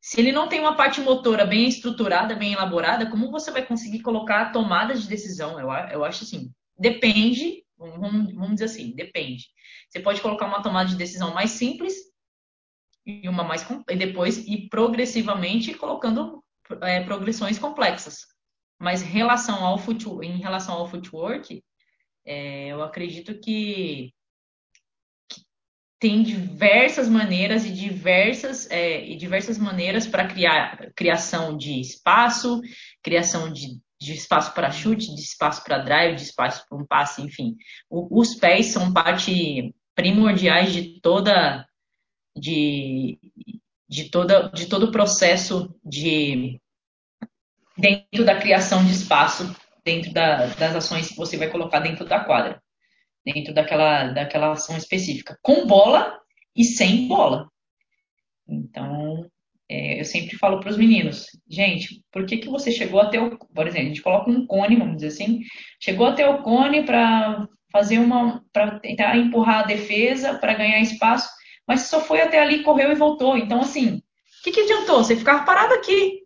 se 0.00 0.20
ele 0.20 0.32
não 0.32 0.48
tem 0.48 0.60
uma 0.60 0.76
parte 0.76 1.00
motora 1.00 1.44
bem 1.44 1.68
estruturada, 1.68 2.34
bem 2.34 2.52
elaborada, 2.52 3.10
como 3.10 3.30
você 3.30 3.50
vai 3.50 3.64
conseguir 3.64 4.00
colocar 4.00 4.52
tomadas 4.52 5.02
de 5.02 5.08
decisão? 5.08 5.58
Eu, 5.58 5.70
eu 5.90 6.04
acho 6.04 6.24
assim, 6.24 6.52
depende, 6.78 7.64
vamos, 7.76 8.32
vamos 8.32 8.52
dizer 8.52 8.66
assim, 8.66 8.94
depende. 8.94 9.46
Você 9.88 10.00
pode 10.00 10.20
colocar 10.20 10.46
uma 10.46 10.62
tomada 10.62 10.88
de 10.88 10.96
decisão 10.96 11.34
mais 11.34 11.50
simples 11.50 11.94
e 13.04 13.28
uma 13.28 13.42
mais 13.42 13.66
e 13.90 13.96
depois 13.96 14.38
ir 14.46 14.68
progressivamente 14.68 15.74
colocando 15.74 16.44
é, 16.82 17.02
progressões 17.02 17.58
complexas. 17.58 18.26
Mas 18.78 19.02
relação 19.02 19.64
ao 19.64 19.78
em 20.22 20.38
relação 20.38 20.74
ao 20.76 20.88
footwork, 20.88 21.62
é, 22.24 22.68
eu 22.68 22.82
acredito 22.82 23.40
que 23.40 24.12
tem 26.00 26.22
diversas 26.22 27.08
maneiras 27.08 27.64
e 27.64 27.72
diversas, 27.72 28.70
é, 28.70 29.04
e 29.04 29.16
diversas 29.16 29.58
maneiras 29.58 30.06
para 30.06 30.28
criar 30.28 30.92
criação 30.94 31.56
de 31.56 31.80
espaço, 31.80 32.60
criação 33.02 33.52
de, 33.52 33.80
de 34.00 34.12
espaço 34.12 34.54
para 34.54 34.70
chute, 34.70 35.14
de 35.14 35.20
espaço 35.20 35.64
para 35.64 35.78
drive, 35.78 36.14
de 36.14 36.22
espaço 36.22 36.64
para 36.68 36.78
um 36.78 36.86
passe, 36.86 37.20
enfim. 37.20 37.56
O, 37.90 38.20
os 38.20 38.34
pés 38.36 38.66
são 38.66 38.92
parte 38.92 39.74
primordiais 39.94 40.72
de 40.72 41.00
toda 41.00 41.66
de, 42.36 43.18
de 43.88 44.10
toda 44.10 44.48
de 44.50 44.66
todo 44.66 44.84
o 44.84 44.92
processo 44.92 45.74
de 45.84 46.60
dentro 47.76 48.24
da 48.24 48.38
criação 48.38 48.84
de 48.84 48.92
espaço 48.92 49.52
dentro 49.84 50.12
da, 50.12 50.46
das 50.46 50.76
ações 50.76 51.08
que 51.08 51.16
você 51.16 51.36
vai 51.36 51.50
colocar 51.50 51.80
dentro 51.80 52.04
da 52.04 52.20
quadra 52.20 52.62
dentro 53.32 53.52
daquela, 53.52 54.04
daquela 54.12 54.52
ação 54.52 54.76
específica, 54.76 55.38
com 55.42 55.66
bola 55.66 56.18
e 56.56 56.64
sem 56.64 57.06
bola. 57.06 57.48
Então, 58.48 59.28
é, 59.68 60.00
eu 60.00 60.04
sempre 60.04 60.36
falo 60.36 60.60
para 60.60 60.70
os 60.70 60.78
meninos, 60.78 61.26
gente, 61.48 62.02
por 62.10 62.24
que, 62.24 62.38
que 62.38 62.48
você 62.48 62.72
chegou 62.72 63.00
até 63.00 63.20
o. 63.20 63.36
Por 63.36 63.66
exemplo, 63.66 63.86
a 63.86 63.88
gente 63.88 64.02
coloca 64.02 64.30
um 64.30 64.46
cone, 64.46 64.76
vamos 64.76 64.96
dizer 64.96 65.08
assim, 65.08 65.40
chegou 65.78 66.06
até 66.06 66.26
o 66.28 66.42
cone 66.42 66.84
para 66.84 67.46
fazer 67.70 67.98
uma. 67.98 68.42
para 68.52 68.78
tentar 68.80 69.16
empurrar 69.18 69.64
a 69.64 69.66
defesa, 69.66 70.38
para 70.38 70.54
ganhar 70.54 70.80
espaço, 70.80 71.28
mas 71.66 71.82
só 71.82 72.00
foi 72.00 72.22
até 72.22 72.40
ali, 72.40 72.62
correu 72.62 72.90
e 72.90 72.94
voltou. 72.94 73.36
Então, 73.36 73.60
assim, 73.60 73.96
o 73.96 74.02
que, 74.42 74.52
que 74.52 74.60
adiantou? 74.60 75.04
Você 75.04 75.14
ficar 75.14 75.44
parado 75.44 75.74
aqui. 75.74 76.22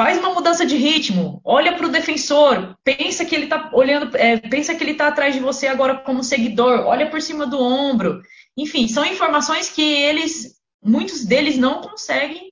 Faz 0.00 0.16
uma 0.16 0.32
mudança 0.32 0.64
de 0.64 0.76
ritmo, 0.76 1.42
olha 1.44 1.76
para 1.76 1.86
o 1.86 1.90
defensor, 1.90 2.74
pensa 2.82 3.22
que 3.22 3.34
ele 3.34 3.44
está 3.44 3.68
olhando, 3.70 4.16
é, 4.16 4.38
pensa 4.38 4.74
que 4.74 4.82
ele 4.82 4.92
está 4.92 5.08
atrás 5.08 5.34
de 5.34 5.40
você 5.42 5.66
agora 5.66 5.94
como 5.98 6.24
seguidor, 6.24 6.86
olha 6.86 7.10
por 7.10 7.20
cima 7.20 7.46
do 7.46 7.60
ombro. 7.60 8.22
Enfim, 8.56 8.88
são 8.88 9.04
informações 9.04 9.68
que 9.68 9.82
eles 9.82 10.58
muitos 10.82 11.26
deles 11.26 11.58
não 11.58 11.82
conseguem 11.82 12.50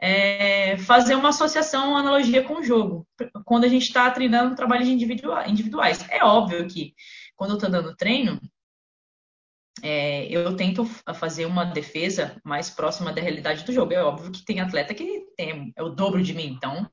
é, 0.00 0.78
fazer 0.78 1.14
uma 1.14 1.28
associação, 1.28 1.90
uma 1.90 2.00
analogia 2.00 2.42
com 2.42 2.54
o 2.54 2.64
jogo, 2.64 3.06
quando 3.44 3.64
a 3.64 3.68
gente 3.68 3.82
está 3.82 4.10
treinando 4.10 4.56
trabalhos 4.56 4.88
individuais. 4.88 6.06
É 6.08 6.24
óbvio 6.24 6.66
que 6.66 6.94
quando 7.36 7.50
eu 7.50 7.56
estou 7.56 7.70
dando 7.70 7.94
treino, 7.96 8.40
é, 9.82 10.26
eu 10.26 10.56
tento 10.56 10.84
fazer 11.14 11.46
uma 11.46 11.64
defesa 11.64 12.40
mais 12.44 12.70
próxima 12.70 13.12
da 13.12 13.20
realidade 13.20 13.64
do 13.64 13.72
jogo. 13.72 13.92
É 13.92 14.02
óbvio 14.02 14.32
que 14.32 14.44
tem 14.44 14.60
atleta 14.60 14.94
que 14.94 15.26
tem, 15.36 15.72
é 15.76 15.82
o 15.82 15.88
dobro 15.88 16.22
de 16.22 16.34
mim, 16.34 16.46
então 16.46 16.90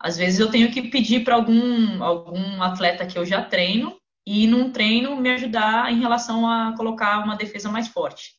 às 0.00 0.16
vezes 0.16 0.38
eu 0.38 0.50
tenho 0.50 0.70
que 0.70 0.82
pedir 0.90 1.24
para 1.24 1.34
algum, 1.34 2.02
algum 2.02 2.62
atleta 2.62 3.06
que 3.06 3.18
eu 3.18 3.24
já 3.24 3.42
treino 3.42 3.98
e 4.26 4.46
num 4.46 4.70
treino 4.70 5.16
me 5.16 5.30
ajudar 5.30 5.92
em 5.92 6.00
relação 6.00 6.48
a 6.48 6.74
colocar 6.76 7.24
uma 7.24 7.36
defesa 7.36 7.70
mais 7.70 7.88
forte 7.88 8.36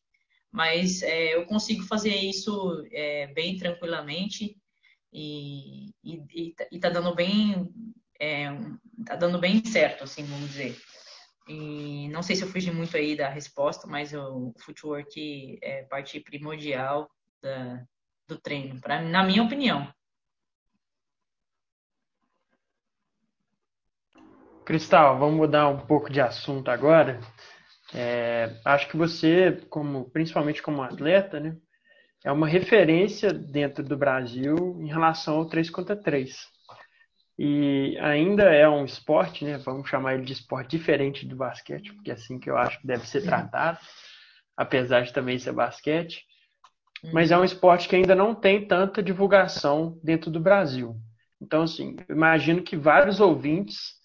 mas 0.52 1.04
é, 1.04 1.36
eu 1.36 1.46
consigo 1.46 1.84
fazer 1.84 2.16
isso 2.16 2.84
é, 2.92 3.28
bem 3.28 3.58
tranquilamente 3.58 4.58
e, 5.14 5.92
e, 6.04 6.54
e, 6.72 6.80
tá 6.80 6.90
dando 6.90 7.14
bem 7.14 7.72
é, 8.20 8.50
tá 9.06 9.16
dando 9.16 9.40
bem 9.40 9.64
certo, 9.66 10.04
assim, 10.04 10.24
vamos 10.24 10.50
dizer. 10.50 10.76
E 11.48 12.10
não 12.10 12.22
sei 12.22 12.36
se 12.36 12.44
eu 12.44 12.48
fugi 12.50 12.72
muito 12.72 12.96
aí 12.98 13.16
da 13.16 13.30
resposta, 13.30 13.88
mas 13.88 14.14
o 14.14 14.54
footwork 14.60 15.60
é 15.62 15.84
parte 15.84 16.20
primordial 16.20 17.10
da, 17.42 17.84
do 18.28 18.38
treino, 18.38 18.80
pra, 18.82 19.02
na 19.02 19.24
minha 19.24 19.44
opinião. 19.44 19.88
Cristal, 24.66 25.18
vamos 25.18 25.38
mudar 25.38 25.70
um 25.70 25.80
pouco 25.80 26.12
de 26.12 26.20
assunto 26.20 26.70
agora. 26.70 27.22
É, 27.94 28.60
acho 28.66 28.90
que 28.90 28.98
você, 28.98 29.62
como 29.70 30.10
principalmente 30.10 30.62
como 30.62 30.82
atleta, 30.82 31.40
né, 31.40 31.56
é 32.26 32.32
uma 32.32 32.48
referência 32.48 33.32
dentro 33.32 33.82
do 33.82 33.96
Brasil 33.96 34.78
em 34.82 34.88
relação 34.88 35.38
ao 35.38 35.46
3 35.46 35.70
contra 35.70 35.96
3. 35.96 36.57
E 37.38 37.98
ainda 38.00 38.44
é 38.44 38.68
um 38.68 38.84
esporte, 38.84 39.46
né, 39.46 39.58
vamos 39.60 39.88
chamar 39.88 40.16
ele 40.16 40.24
de 40.26 40.34
esporte 40.34 40.76
diferente 40.76 41.26
do 41.26 41.36
basquete, 41.36 41.94
porque 41.94 42.10
é 42.10 42.16
assim 42.16 42.40
que 42.40 42.50
eu 42.50 42.58
acho 42.58 42.80
que 42.82 42.88
deve 42.88 43.08
ser 43.08 43.22
tratado, 43.22 43.78
apesar 44.56 45.02
de 45.02 45.14
também 45.14 45.38
ser 45.38 45.52
basquete. 45.52 46.26
Mas 47.14 47.30
é 47.30 47.38
um 47.38 47.44
esporte 47.44 47.88
que 47.88 47.96
ainda 47.96 48.16
não 48.16 48.34
tem 48.34 48.68
tanta 48.68 49.04
divulgação 49.04 50.00
dentro 50.04 50.32
do 50.32 50.40
Brasil. 50.40 50.96
Então, 51.40 51.62
assim, 51.62 51.96
imagino 52.10 52.64
que 52.64 52.76
vários 52.76 53.20
ouvintes 53.20 53.98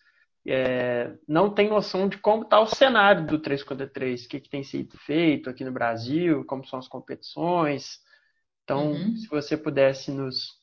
é, 0.46 1.14
não 1.26 1.48
tem 1.48 1.70
noção 1.70 2.08
de 2.08 2.18
como 2.18 2.42
está 2.42 2.60
o 2.60 2.66
cenário 2.66 3.26
do 3.26 3.38
3 3.38 3.62
contra 3.62 3.86
3, 3.86 4.24
o 4.24 4.28
que, 4.28 4.40
que, 4.40 4.50
tem 4.50 4.62
sido 4.62 4.96
feito 4.98 5.48
aqui 5.48 5.64
no 5.64 5.72
Brasil, 5.72 6.44
como 6.44 6.66
são 6.66 6.78
as 6.78 6.88
competições. 6.88 8.00
Então, 8.64 8.92
uhum. 8.92 9.16
se 9.16 9.26
você 9.28 9.56
pudesse 9.56 10.10
nos 10.10 10.61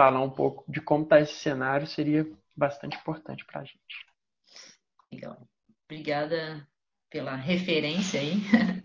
falar 0.00 0.22
um 0.22 0.30
pouco 0.30 0.64
de 0.66 0.80
como 0.80 1.04
está 1.04 1.20
esse 1.20 1.34
cenário, 1.34 1.86
seria 1.86 2.26
bastante 2.56 2.96
importante 2.96 3.44
para 3.44 3.60
a 3.60 3.64
gente. 3.64 3.76
Legal. 5.12 5.46
Obrigada 5.84 6.66
pela 7.10 7.36
referência 7.36 8.18
aí. 8.18 8.36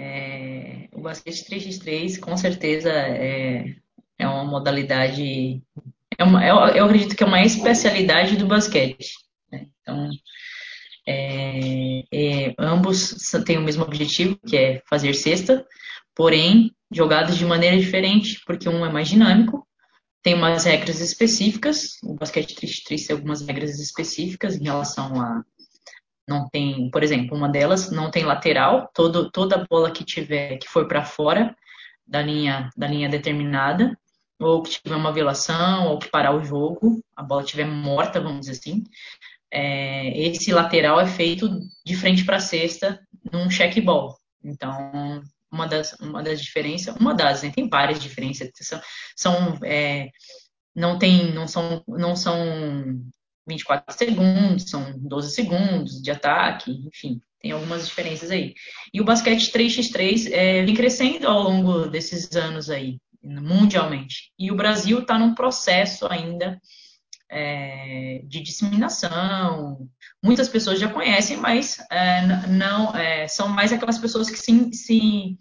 É, 0.00 0.88
o 0.92 1.00
basquete 1.00 1.44
3x3, 1.50 2.20
com 2.20 2.36
certeza, 2.36 2.88
é, 2.88 3.74
é 4.16 4.28
uma 4.28 4.44
modalidade. 4.44 5.60
É 6.16 6.22
uma, 6.22 6.46
eu, 6.46 6.54
eu 6.68 6.84
acredito 6.84 7.16
que 7.16 7.24
é 7.24 7.26
uma 7.26 7.42
especialidade 7.42 8.36
do 8.36 8.46
basquete. 8.46 9.10
Então, 9.52 10.08
é, 11.04 12.04
é, 12.14 12.54
ambos 12.60 13.12
têm 13.44 13.58
o 13.58 13.62
mesmo 13.62 13.82
objetivo, 13.82 14.38
que 14.46 14.56
é 14.56 14.80
fazer 14.88 15.14
cesta, 15.14 15.66
porém 16.14 16.72
jogados 16.92 17.36
de 17.36 17.44
maneira 17.44 17.76
diferente, 17.76 18.40
porque 18.46 18.68
um 18.68 18.86
é 18.86 18.92
mais 18.92 19.08
dinâmico, 19.08 19.67
tem 20.22 20.34
umas 20.34 20.64
regras 20.64 21.00
específicas, 21.00 21.98
o 22.02 22.14
basquete 22.14 22.54
3x3 22.54 23.06
tem 23.06 23.16
algumas 23.16 23.42
regras 23.42 23.78
específicas 23.78 24.56
em 24.56 24.64
relação 24.64 25.20
a 25.20 25.42
não 26.28 26.46
tem, 26.50 26.90
por 26.90 27.02
exemplo, 27.02 27.34
uma 27.34 27.48
delas 27.48 27.90
não 27.90 28.10
tem 28.10 28.22
lateral, 28.22 28.90
todo, 28.92 29.30
toda 29.30 29.64
bola 29.68 29.90
que 29.90 30.04
tiver 30.04 30.58
que 30.58 30.68
for 30.68 30.86
para 30.86 31.02
fora 31.02 31.56
da 32.06 32.20
linha 32.20 32.68
da 32.76 32.86
linha 32.86 33.08
determinada, 33.08 33.98
ou 34.38 34.62
que 34.62 34.70
tiver 34.70 34.94
uma 34.94 35.12
violação, 35.12 35.88
ou 35.88 35.98
que 35.98 36.10
parar 36.10 36.34
o 36.36 36.44
jogo, 36.44 37.02
a 37.16 37.22
bola 37.22 37.42
estiver 37.42 37.66
morta, 37.66 38.20
vamos 38.20 38.40
dizer 38.40 38.52
assim, 38.52 38.84
é, 39.50 40.18
esse 40.20 40.52
lateral 40.52 41.00
é 41.00 41.06
feito 41.06 41.48
de 41.84 41.96
frente 41.96 42.24
para 42.24 42.36
a 42.36 42.40
cesta 42.40 43.00
num 43.32 43.48
check 43.48 43.80
ball. 43.82 44.16
Então, 44.44 45.22
uma 45.50 45.66
das, 45.66 45.92
uma 46.00 46.22
das 46.22 46.40
diferenças, 46.40 46.94
uma 46.96 47.14
das, 47.14 47.42
né, 47.42 47.50
tem 47.50 47.68
várias 47.68 48.00
diferenças, 48.00 48.50
são, 48.54 48.80
são 49.16 49.58
é, 49.64 50.08
não 50.74 50.98
tem, 50.98 51.32
não 51.32 51.48
são, 51.48 51.82
não 51.88 52.14
são 52.14 52.36
24 53.46 53.96
segundos, 53.96 54.70
são 54.70 54.94
12 54.96 55.34
segundos 55.34 56.02
de 56.02 56.10
ataque, 56.10 56.70
enfim, 56.86 57.20
tem 57.40 57.52
algumas 57.52 57.86
diferenças 57.86 58.30
aí. 58.30 58.54
E 58.92 59.00
o 59.00 59.04
basquete 59.04 59.50
3x3 59.50 60.32
é, 60.32 60.64
vem 60.64 60.74
crescendo 60.74 61.26
ao 61.26 61.42
longo 61.42 61.86
desses 61.86 62.34
anos 62.36 62.70
aí, 62.70 62.98
mundialmente. 63.22 64.32
E 64.38 64.50
o 64.52 64.56
Brasil 64.56 65.00
está 65.00 65.18
num 65.18 65.34
processo 65.34 66.06
ainda 66.06 66.60
é, 67.28 68.22
de 68.24 68.40
disseminação. 68.40 69.88
Muitas 70.22 70.48
pessoas 70.48 70.80
já 70.80 70.88
conhecem, 70.88 71.36
mas 71.36 71.78
é, 71.90 72.46
não 72.48 72.94
é, 72.96 73.28
são 73.28 73.48
mais 73.48 73.72
aquelas 73.72 73.98
pessoas 73.98 74.30
que 74.30 74.38
se, 74.38 74.72
se, 74.72 75.36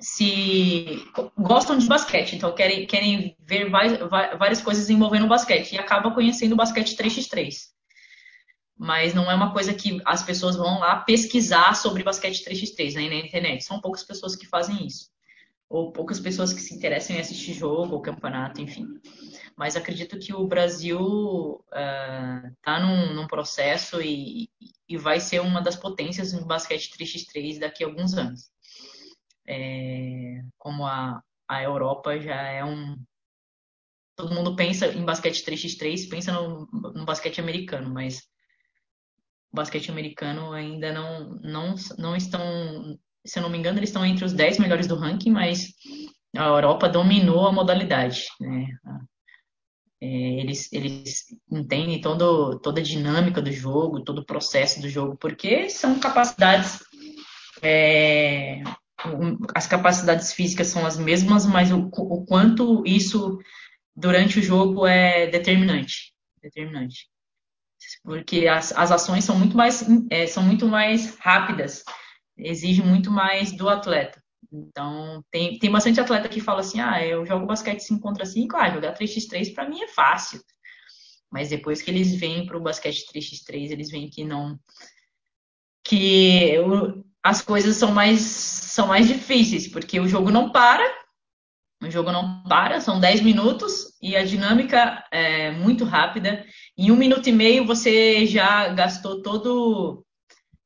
se, 0.00 1.04
gostam 1.36 1.78
de 1.78 1.86
basquete, 1.86 2.36
então 2.36 2.54
querem, 2.54 2.86
querem 2.86 3.36
ver 3.40 3.70
várias, 3.70 3.98
várias 4.08 4.60
coisas 4.60 4.90
envolvendo 4.90 5.24
o 5.24 5.28
basquete 5.28 5.72
e 5.72 5.78
acaba 5.78 6.12
conhecendo 6.12 6.52
o 6.52 6.56
basquete 6.56 6.96
3x3. 6.96 7.72
Mas 8.76 9.14
não 9.14 9.30
é 9.30 9.34
uma 9.34 9.52
coisa 9.52 9.72
que 9.72 10.00
as 10.04 10.22
pessoas 10.22 10.56
vão 10.56 10.80
lá 10.80 10.96
pesquisar 10.96 11.74
sobre 11.76 12.02
basquete 12.02 12.44
3x3 12.44 12.94
né, 12.94 13.08
na 13.08 13.26
internet. 13.26 13.62
São 13.62 13.80
poucas 13.80 14.02
pessoas 14.02 14.34
que 14.34 14.46
fazem 14.46 14.84
isso. 14.84 15.10
Ou 15.68 15.92
poucas 15.92 16.18
pessoas 16.18 16.52
que 16.52 16.60
se 16.60 16.74
interessam 16.74 17.14
em 17.14 17.20
assistir 17.20 17.54
jogo 17.54 17.94
ou 17.94 18.02
campeonato, 18.02 18.60
enfim 18.60 19.00
mas 19.56 19.76
acredito 19.76 20.18
que 20.18 20.34
o 20.34 20.46
Brasil 20.46 21.64
está 21.68 22.78
uh, 22.78 22.80
num, 22.80 23.14
num, 23.14 23.26
processo 23.26 24.00
e, 24.00 24.50
e, 24.88 24.96
vai 24.96 25.20
ser 25.20 25.40
uma 25.40 25.60
das 25.60 25.76
potências 25.76 26.32
no 26.32 26.44
basquete 26.44 26.90
3x3 26.90 27.60
daqui 27.60 27.84
a 27.84 27.86
alguns 27.86 28.14
anos. 28.14 28.50
É, 29.46 30.40
como 30.58 30.86
a, 30.86 31.22
a 31.48 31.62
Europa 31.62 32.18
já 32.18 32.40
é 32.42 32.64
um. 32.64 32.96
Todo 34.16 34.34
mundo 34.34 34.56
pensa 34.56 34.86
em 34.86 35.04
basquete 35.04 35.44
3x3, 35.44 36.08
pensa 36.08 36.32
no, 36.32 36.66
no 36.72 37.04
basquete 37.04 37.40
americano, 37.40 37.90
mas 37.90 38.18
o 39.52 39.56
basquete 39.56 39.90
americano 39.90 40.52
ainda 40.52 40.92
não, 40.92 41.30
não, 41.42 41.74
não 41.98 42.16
estão. 42.16 42.98
Se 43.24 43.38
eu 43.38 43.42
não 43.42 43.50
me 43.50 43.58
engano, 43.58 43.78
eles 43.78 43.90
estão 43.90 44.04
entre 44.04 44.24
os 44.24 44.32
10 44.32 44.58
melhores 44.58 44.86
do 44.86 44.96
ranking, 44.96 45.30
mas 45.30 45.72
a 46.36 46.44
Europa 46.44 46.88
dominou 46.88 47.46
a 47.46 47.52
modalidade. 47.52 48.24
Né? 48.40 48.66
É, 50.04 50.06
eles, 50.06 50.70
eles 50.70 51.24
entendem 51.50 51.98
todo, 51.98 52.58
toda 52.58 52.78
a 52.78 52.84
dinâmica 52.84 53.40
do 53.40 53.50
jogo, 53.50 54.04
todo 54.04 54.18
o 54.18 54.26
processo 54.26 54.82
do 54.82 54.88
jogo, 54.88 55.16
porque 55.16 55.70
são 55.70 55.98
capacidades. 55.98 56.84
É, 57.62 58.62
as 59.54 59.66
capacidades 59.66 60.34
físicas 60.34 60.66
são 60.66 60.84
as 60.84 60.98
mesmas, 60.98 61.46
mas 61.46 61.72
o, 61.72 61.88
o 61.90 62.26
quanto 62.26 62.82
isso 62.84 63.38
durante 63.96 64.40
o 64.40 64.42
jogo 64.42 64.86
é 64.86 65.26
determinante. 65.26 66.12
Determinante. 66.42 67.08
Porque 68.02 68.46
as, 68.46 68.72
as 68.72 68.92
ações 68.92 69.24
são 69.24 69.38
muito 69.38 69.56
mais, 69.56 69.86
é, 70.10 70.26
são 70.26 70.42
muito 70.42 70.68
mais 70.68 71.16
rápidas, 71.16 71.82
exige 72.36 72.82
muito 72.82 73.10
mais 73.10 73.52
do 73.56 73.70
atleta. 73.70 74.22
Então, 74.52 75.24
tem, 75.30 75.58
tem 75.58 75.70
bastante 75.70 76.00
atleta 76.00 76.28
que 76.28 76.40
fala 76.40 76.60
assim: 76.60 76.80
ah, 76.80 77.04
eu 77.04 77.24
jogo 77.26 77.46
basquete 77.46 77.80
5 77.80 78.00
contra 78.00 78.26
5, 78.26 78.56
ah, 78.56 78.70
jogar 78.70 78.94
3x3 78.96 79.54
para 79.54 79.68
mim 79.68 79.80
é 79.82 79.88
fácil. 79.88 80.40
Mas 81.30 81.48
depois 81.50 81.82
que 81.82 81.90
eles 81.90 82.14
vêm 82.14 82.46
para 82.46 82.56
o 82.56 82.62
basquete 82.62 83.04
3x3, 83.12 83.70
eles 83.70 83.90
veem 83.90 84.08
que 84.08 84.24
não. 84.24 84.58
que 85.84 86.50
eu, 86.50 87.04
as 87.22 87.40
coisas 87.42 87.76
são 87.76 87.92
mais, 87.92 88.20
são 88.20 88.86
mais 88.88 89.08
difíceis, 89.08 89.68
porque 89.68 89.98
o 90.00 90.08
jogo 90.08 90.30
não 90.30 90.50
para, 90.52 90.84
O 91.82 91.90
jogo 91.90 92.10
não 92.12 92.42
para, 92.44 92.80
são 92.80 92.98
10 92.98 93.20
minutos 93.20 93.96
e 94.00 94.16
a 94.16 94.24
dinâmica 94.24 95.04
é 95.10 95.50
muito 95.50 95.84
rápida. 95.84 96.44
Em 96.78 96.90
um 96.90 96.96
minuto 96.96 97.28
e 97.28 97.32
meio 97.32 97.66
você 97.66 98.26
já 98.26 98.68
gastou 98.68 99.22
todo 99.22 100.04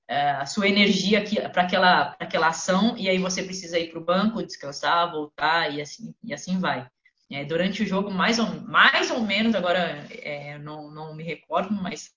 a 0.08 0.46
sua 0.46 0.68
energia 0.68 1.22
para 1.52 1.62
aquela, 1.62 2.16
aquela 2.18 2.48
ação 2.48 2.96
e 2.96 3.08
aí 3.08 3.18
você 3.18 3.42
precisa 3.42 3.78
ir 3.78 3.90
para 3.90 3.98
o 3.98 4.04
banco, 4.04 4.42
descansar, 4.42 5.10
voltar 5.10 5.72
e 5.72 5.82
assim, 5.82 6.14
e 6.24 6.32
assim 6.32 6.58
vai. 6.58 6.88
É, 7.30 7.44
durante 7.44 7.82
o 7.82 7.86
jogo, 7.86 8.10
mais 8.10 8.38
ou, 8.38 8.46
mais 8.62 9.10
ou 9.10 9.20
menos, 9.20 9.54
agora 9.54 10.06
é, 10.10 10.58
não, 10.58 10.90
não 10.90 11.14
me 11.14 11.22
recordo, 11.22 11.74
mas 11.74 12.10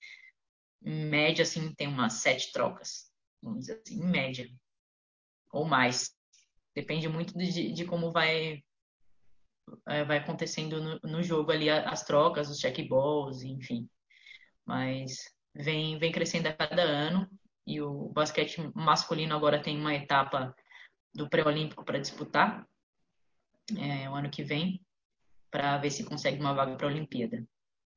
em 0.82 1.04
média, 1.06 1.42
assim, 1.42 1.74
tem 1.74 1.86
umas 1.86 2.14
sete 2.14 2.50
trocas, 2.50 3.10
vamos 3.42 3.60
dizer 3.60 3.82
assim, 3.84 4.02
em 4.02 4.06
média, 4.06 4.48
ou 5.52 5.66
mais. 5.66 6.14
Depende 6.74 7.08
muito 7.08 7.36
de, 7.36 7.72
de 7.72 7.84
como 7.84 8.10
vai 8.10 8.62
é, 9.86 10.04
vai 10.04 10.18
acontecendo 10.18 10.80
no, 10.80 10.98
no, 11.02 11.22
jogo 11.22 11.52
ali 11.52 11.68
as 11.70 12.02
trocas, 12.04 12.48
os 12.48 12.58
check 12.58 12.88
balls, 12.88 13.42
enfim. 13.42 13.88
Mas 14.64 15.30
vem, 15.54 15.98
vem 15.98 16.10
crescendo 16.10 16.48
a 16.48 16.54
cada 16.54 16.82
ano 16.82 17.28
e 17.66 17.80
o 17.80 18.08
basquete 18.08 18.70
masculino 18.74 19.34
agora 19.34 19.62
tem 19.62 19.78
uma 19.78 19.94
etapa 19.94 20.54
do 21.14 21.28
pré-olímpico 21.28 21.84
para 21.84 22.00
disputar 22.00 22.66
é, 23.78 24.08
o 24.08 24.14
ano 24.14 24.30
que 24.30 24.42
vem 24.42 24.80
para 25.50 25.78
ver 25.78 25.90
se 25.90 26.04
consegue 26.04 26.40
uma 26.40 26.54
vaga 26.54 26.74
para 26.76 26.86
a 26.86 26.90
Olimpíada. 26.90 27.44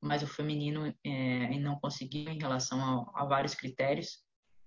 Mas 0.01 0.21
o 0.21 0.27
feminino 0.27 0.93
é, 1.03 1.59
não 1.59 1.79
conseguiu 1.79 2.29
em 2.29 2.37
relação 2.37 3.09
a, 3.15 3.21
a 3.21 3.25
vários 3.25 3.55
critérios, 3.55 4.19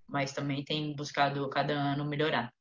mas 0.07 0.33
também 0.33 0.63
tem 0.63 0.95
buscado 0.95 1.47
cada 1.49 1.73
ano 1.73 2.03
melhorar. 2.03 2.51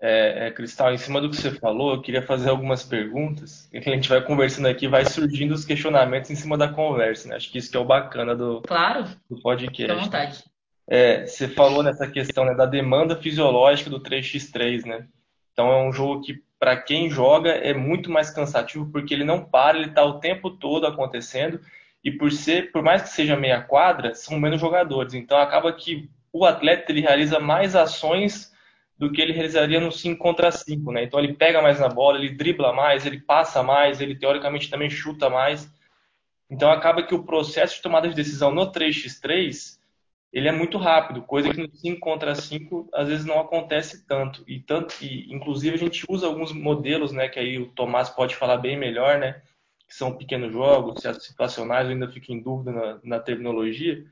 É, 0.00 0.46
é, 0.46 0.50
Cristal, 0.52 0.94
em 0.94 0.98
cima 0.98 1.20
do 1.20 1.28
que 1.28 1.36
você 1.36 1.50
falou, 1.50 1.92
eu 1.92 2.00
queria 2.00 2.22
fazer 2.22 2.50
algumas 2.50 2.84
perguntas. 2.84 3.68
A 3.74 3.80
gente 3.80 4.08
vai 4.08 4.24
conversando 4.24 4.68
aqui, 4.68 4.86
vai 4.86 5.04
surgindo 5.04 5.52
os 5.52 5.64
questionamentos 5.64 6.30
em 6.30 6.36
cima 6.36 6.56
da 6.56 6.72
conversa, 6.72 7.28
né? 7.28 7.36
Acho 7.36 7.50
que 7.50 7.58
isso 7.58 7.70
que 7.70 7.76
é 7.76 7.80
o 7.80 7.84
bacana 7.84 8.34
do, 8.34 8.62
claro, 8.62 9.04
do 9.28 9.40
podcast. 9.42 9.92
À 9.92 10.04
vontade. 10.04 10.44
É, 10.90 11.26
você 11.26 11.46
falou 11.46 11.82
nessa 11.82 12.06
questão 12.06 12.46
né, 12.46 12.54
da 12.54 12.64
demanda 12.64 13.14
fisiológica 13.14 13.90
do 13.90 14.00
3x3, 14.00 14.86
né? 14.86 15.06
Então 15.52 15.70
é 15.70 15.82
um 15.86 15.92
jogo 15.92 16.22
que, 16.22 16.42
para 16.58 16.76
quem 16.76 17.10
joga, 17.10 17.50
é 17.50 17.74
muito 17.74 18.10
mais 18.10 18.30
cansativo 18.30 18.90
porque 18.90 19.12
ele 19.12 19.24
não 19.24 19.44
para, 19.44 19.76
ele 19.76 19.88
está 19.88 20.02
o 20.02 20.18
tempo 20.18 20.50
todo 20.50 20.86
acontecendo. 20.86 21.60
E 22.02 22.10
por 22.10 22.32
ser, 22.32 22.72
por 22.72 22.82
mais 22.82 23.02
que 23.02 23.10
seja 23.10 23.36
meia 23.36 23.60
quadra, 23.60 24.14
são 24.14 24.38
menos 24.40 24.60
jogadores. 24.60 25.12
Então 25.12 25.36
acaba 25.36 25.70
que 25.72 26.08
o 26.32 26.46
atleta 26.46 26.90
ele 26.90 27.02
realiza 27.02 27.38
mais 27.38 27.76
ações 27.76 28.50
do 28.96 29.12
que 29.12 29.20
ele 29.20 29.32
realizaria 29.32 29.80
no 29.80 29.92
5 29.92 30.18
contra 30.18 30.50
5, 30.50 30.90
né? 30.90 31.04
Então 31.04 31.20
ele 31.20 31.34
pega 31.34 31.60
mais 31.60 31.78
na 31.78 31.88
bola, 31.88 32.18
ele 32.18 32.30
dribla 32.30 32.72
mais, 32.72 33.04
ele 33.04 33.20
passa 33.20 33.62
mais, 33.62 34.00
ele 34.00 34.16
teoricamente 34.16 34.70
também 34.70 34.88
chuta 34.88 35.28
mais. 35.28 35.70
Então 36.50 36.70
acaba 36.70 37.02
que 37.02 37.14
o 37.14 37.24
processo 37.24 37.76
de 37.76 37.82
tomada 37.82 38.08
de 38.08 38.14
decisão 38.14 38.50
no 38.50 38.72
3x3 38.72 39.77
ele 40.32 40.48
é 40.48 40.52
muito 40.52 40.76
rápido, 40.78 41.22
coisa 41.22 41.50
que 41.50 41.60
no 41.60 41.74
5 41.74 42.00
contra 42.00 42.34
5 42.34 42.88
às 42.92 43.08
vezes 43.08 43.24
não 43.24 43.40
acontece 43.40 44.06
tanto. 44.06 44.44
E 44.46 44.60
tanto 44.60 44.94
e 45.02 45.32
inclusive 45.32 45.74
a 45.74 45.78
gente 45.78 46.04
usa 46.08 46.26
alguns 46.26 46.52
modelos, 46.52 47.12
né, 47.12 47.28
que 47.28 47.38
aí 47.38 47.58
o 47.58 47.72
Tomás 47.72 48.10
pode 48.10 48.36
falar 48.36 48.58
bem 48.58 48.76
melhor, 48.76 49.18
né, 49.18 49.42
que 49.88 49.94
são 49.94 50.16
pequenos 50.16 50.52
jogos, 50.52 51.02
situacionais, 51.24 51.86
eu 51.86 51.92
ainda 51.92 52.08
fico 52.08 52.30
em 52.32 52.42
dúvida 52.42 52.72
na, 52.72 53.00
na 53.02 53.20
terminologia, 53.20 54.04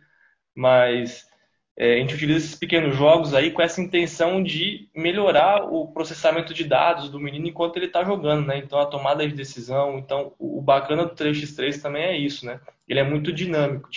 mas 0.55 1.29
a 1.79 1.97
gente 1.99 2.15
utiliza 2.15 2.39
esses 2.39 2.55
pequenos 2.55 2.97
jogos 2.97 3.35
aí 3.35 3.51
com 3.51 3.61
essa 3.61 3.83
intenção 3.83 4.43
de 4.43 4.89
melhorar 4.95 5.63
o 5.65 5.89
processamento 5.89 6.55
de 6.55 6.65
dados 6.65 7.11
do 7.11 7.21
menino 7.21 7.49
enquanto 7.49 7.77
ele 7.77 7.87
está 7.87 8.03
jogando, 8.03 8.47
né? 8.47 8.57
Então 8.57 8.79
a 8.79 8.87
tomada 8.87 9.27
de 9.29 9.35
decisão, 9.35 9.99
então 9.99 10.33
o 10.39 10.63
bacana 10.63 11.05
do 11.05 11.15
3x3 11.15 11.83
também 11.83 12.03
é 12.03 12.17
isso, 12.17 12.47
né? 12.47 12.61
Ele 12.89 13.01
é 13.01 13.05
muito 13.05 13.31
dinâmico, 13.33 13.89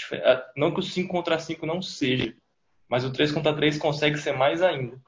não 0.58 0.74
que 0.74 0.80
o 0.80 0.84
5 0.84 1.10
contra 1.10 1.40
5 1.40 1.66
não 1.66 1.82
seja, 1.82 2.34
mas 2.90 3.06
o 3.06 3.14
3 3.14 3.32
contra 3.32 3.54
3 3.54 3.78
consegue 3.78 4.18
ser 4.18 4.34
mais 4.34 4.62
ainda. 4.62 5.00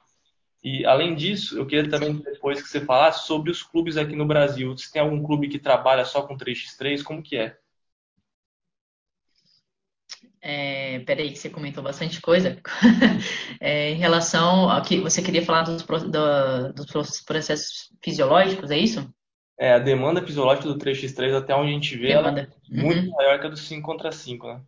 E 0.64 0.86
além 0.86 1.16
disso, 1.16 1.58
eu 1.58 1.66
queria 1.66 1.90
também 1.90 2.18
depois 2.18 2.62
que 2.62 2.70
você 2.70 2.80
falasse 2.80 3.26
sobre 3.26 3.50
os 3.50 3.64
clubes 3.64 3.98
aqui 3.98 4.16
no 4.16 4.28
Brasil. 4.28 4.78
Se 4.78 4.92
tem 4.92 5.02
algum 5.02 5.22
clube 5.24 5.50
que 5.50 5.58
trabalha 5.58 6.06
só 6.06 6.22
com 6.22 6.38
3x3, 6.38 7.02
como 7.02 7.24
que 7.24 7.36
é? 7.36 7.58
É, 10.42 11.00
peraí, 11.00 11.32
que 11.32 11.38
você 11.38 11.50
comentou 11.50 11.84
bastante 11.84 12.20
coisa. 12.20 12.60
é, 13.62 13.92
em 13.92 13.98
relação 13.98 14.70
ao 14.70 14.82
que 14.82 15.00
você 15.00 15.22
queria 15.22 15.46
falar 15.46 15.62
dos, 15.64 15.84
do, 15.84 16.74
dos 16.74 17.22
processos 17.22 17.90
fisiológicos, 18.04 18.72
é 18.72 18.78
isso? 18.78 19.08
É, 19.60 19.74
a 19.74 19.80
demanda 19.80 20.26
fisiológica 20.26 20.68
do 20.68 20.78
3x3, 20.80 21.36
até 21.36 21.54
onde 21.54 21.70
a 21.70 21.74
gente 21.74 21.96
vê, 21.96 22.14
é 22.14 22.48
muito 22.68 23.06
uhum. 23.06 23.12
maior 23.12 23.40
que 23.40 23.46
a 23.46 23.50
do 23.50 23.58
5 23.58 23.86
contra 23.86 24.12
5, 24.12 24.48
né? 24.48 24.62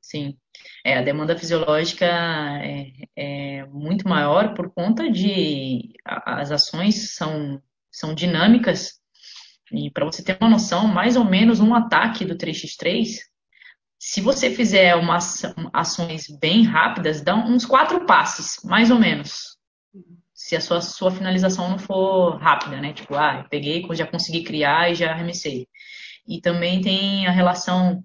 Sim. 0.00 0.36
É, 0.84 0.98
a 0.98 1.02
demanda 1.02 1.38
fisiológica 1.38 2.06
é, 2.06 2.90
é 3.14 3.66
muito 3.66 4.08
maior 4.08 4.54
por 4.54 4.72
conta 4.72 5.08
de 5.08 5.92
as 6.04 6.50
ações 6.50 7.14
são, 7.14 7.62
são 7.92 8.12
dinâmicas. 8.12 8.98
E 9.72 9.88
para 9.90 10.04
você 10.04 10.24
ter 10.24 10.36
uma 10.40 10.50
noção, 10.50 10.88
mais 10.88 11.14
ou 11.14 11.24
menos 11.24 11.60
um 11.60 11.72
ataque 11.72 12.24
do 12.24 12.34
3x3 12.34 13.29
se 14.02 14.22
você 14.22 14.50
fizer 14.50 14.96
umas 14.96 15.42
ações 15.74 16.26
bem 16.40 16.64
rápidas, 16.64 17.20
dá 17.20 17.36
uns 17.36 17.66
quatro 17.66 18.06
passes, 18.06 18.58
mais 18.64 18.90
ou 18.90 18.98
menos. 18.98 19.58
Se 20.32 20.56
a 20.56 20.60
sua, 20.60 20.80
sua 20.80 21.10
finalização 21.10 21.68
não 21.68 21.78
for 21.78 22.38
rápida, 22.38 22.80
né? 22.80 22.94
Tipo, 22.94 23.14
ah, 23.14 23.46
peguei, 23.50 23.86
já 23.92 24.06
consegui 24.06 24.42
criar 24.42 24.90
e 24.90 24.94
já 24.94 25.12
arremessei. 25.12 25.68
E 26.26 26.40
também 26.40 26.80
tem 26.80 27.26
a 27.26 27.30
relação. 27.30 28.02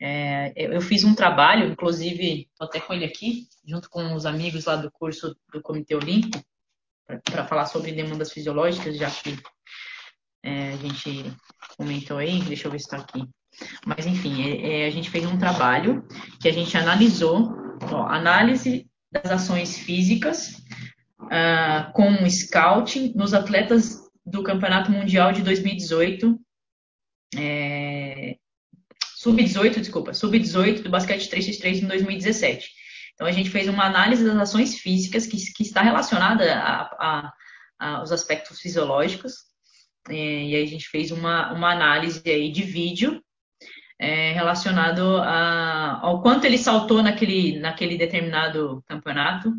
É, 0.00 0.54
eu 0.56 0.80
fiz 0.80 1.04
um 1.04 1.14
trabalho, 1.14 1.68
inclusive, 1.68 2.48
estou 2.50 2.66
até 2.66 2.80
com 2.80 2.94
ele 2.94 3.04
aqui, 3.04 3.46
junto 3.66 3.90
com 3.90 4.14
os 4.14 4.24
amigos 4.24 4.64
lá 4.64 4.76
do 4.76 4.90
curso 4.90 5.36
do 5.52 5.60
Comitê 5.60 5.94
Olímpico, 5.94 6.42
para 7.06 7.46
falar 7.46 7.66
sobre 7.66 7.92
demandas 7.92 8.32
fisiológicas, 8.32 8.96
já 8.96 9.10
que 9.10 9.38
é, 10.42 10.70
a 10.70 10.76
gente 10.76 11.36
comentou 11.76 12.16
aí. 12.16 12.40
Deixa 12.44 12.66
eu 12.66 12.72
ver 12.72 12.78
se 12.78 12.86
está 12.86 12.96
aqui. 12.96 13.28
Mas, 13.86 14.06
enfim, 14.06 14.42
é, 14.42 14.82
é, 14.82 14.86
a 14.86 14.90
gente 14.90 15.10
fez 15.10 15.24
um 15.24 15.38
trabalho 15.38 16.06
que 16.40 16.48
a 16.48 16.52
gente 16.52 16.76
analisou, 16.76 17.52
ó, 17.90 18.06
análise 18.06 18.86
das 19.10 19.30
ações 19.30 19.78
físicas 19.78 20.62
uh, 21.22 21.92
com 21.92 22.28
scouting 22.28 23.12
nos 23.14 23.32
atletas 23.32 24.02
do 24.24 24.42
Campeonato 24.42 24.90
Mundial 24.90 25.32
de 25.32 25.42
2018, 25.42 26.38
é, 27.36 28.36
sub-18, 29.16 29.80
desculpa, 29.80 30.14
sub-18 30.14 30.82
do 30.82 30.90
basquete 30.90 31.28
3x3 31.28 31.82
em 31.82 31.86
2017. 31.86 32.68
Então, 33.14 33.26
a 33.26 33.32
gente 33.32 33.50
fez 33.50 33.68
uma 33.68 33.84
análise 33.84 34.24
das 34.24 34.36
ações 34.36 34.76
físicas 34.76 35.26
que, 35.26 35.36
que 35.52 35.62
está 35.62 35.82
relacionada 35.82 36.52
a, 36.54 37.32
a, 37.78 37.96
aos 37.98 38.10
aspectos 38.10 38.60
fisiológicos, 38.60 39.34
é, 40.08 40.14
e 40.14 40.56
aí 40.56 40.62
a 40.62 40.66
gente 40.66 40.88
fez 40.88 41.10
uma, 41.10 41.52
uma 41.52 41.72
análise 41.72 42.22
aí 42.26 42.50
de 42.50 42.62
vídeo 42.62 43.23
é, 43.98 44.32
relacionado 44.32 45.18
a, 45.18 46.00
ao 46.02 46.22
quanto 46.22 46.44
ele 46.44 46.58
saltou 46.58 47.02
naquele, 47.02 47.58
naquele 47.58 47.96
determinado 47.96 48.82
campeonato. 48.86 49.52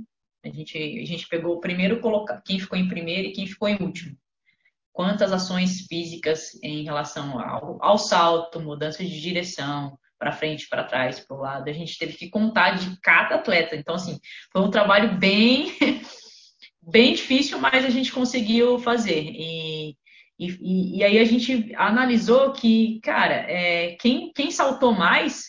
A 0.43 0.49
gente, 0.49 0.77
a 0.77 1.05
gente 1.05 1.27
pegou 1.27 1.55
o 1.55 1.59
primeiro 1.59 1.99
colocar 1.99 2.41
quem 2.45 2.59
ficou 2.59 2.77
em 2.77 2.87
primeiro 2.87 3.27
e 3.27 3.31
quem 3.31 3.47
ficou 3.47 3.67
em 3.67 3.81
último. 3.81 4.15
Quantas 4.93 5.31
ações 5.33 5.81
físicas 5.87 6.57
em 6.63 6.83
relação 6.83 7.39
ao, 7.39 7.83
ao 7.83 7.97
salto, 7.97 8.61
mudança 8.61 9.03
de 9.03 9.19
direção, 9.19 9.97
para 10.17 10.31
frente, 10.31 10.67
para 10.69 10.83
trás, 10.83 11.19
para 11.19 11.35
o 11.35 11.41
lado. 11.41 11.69
A 11.69 11.73
gente 11.73 11.97
teve 11.97 12.13
que 12.13 12.29
contar 12.29 12.71
de 12.71 12.97
cada 13.01 13.35
atleta. 13.35 13.75
Então, 13.75 13.95
assim, 13.95 14.19
foi 14.51 14.61
um 14.61 14.71
trabalho 14.71 15.17
bem, 15.17 15.75
bem 16.81 17.13
difícil, 17.13 17.59
mas 17.59 17.83
a 17.83 17.89
gente 17.89 18.11
conseguiu 18.11 18.79
fazer. 18.79 19.21
E 19.21 19.97
e, 20.37 20.47
e, 20.61 20.97
e, 20.97 21.03
aí 21.03 21.17
a 21.17 21.25
gente 21.25 21.73
analisou 21.75 22.51
que, 22.51 22.99
cara, 23.01 23.35
é, 23.49 23.95
quem, 23.99 24.31
quem 24.33 24.51
saltou 24.51 24.93
mais 24.93 25.47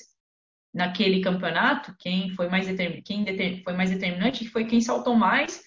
naquele 0.72 1.20
campeonato, 1.20 1.94
quem 1.98 2.30
foi 2.30 2.48
mais, 2.48 2.66
determin, 2.66 3.02
quem 3.02 3.24
deter, 3.24 3.62
foi 3.64 3.72
mais 3.72 3.90
determinante, 3.90 4.48
foi 4.48 4.66
quem 4.66 4.80
saltou 4.80 5.16
mais, 5.16 5.64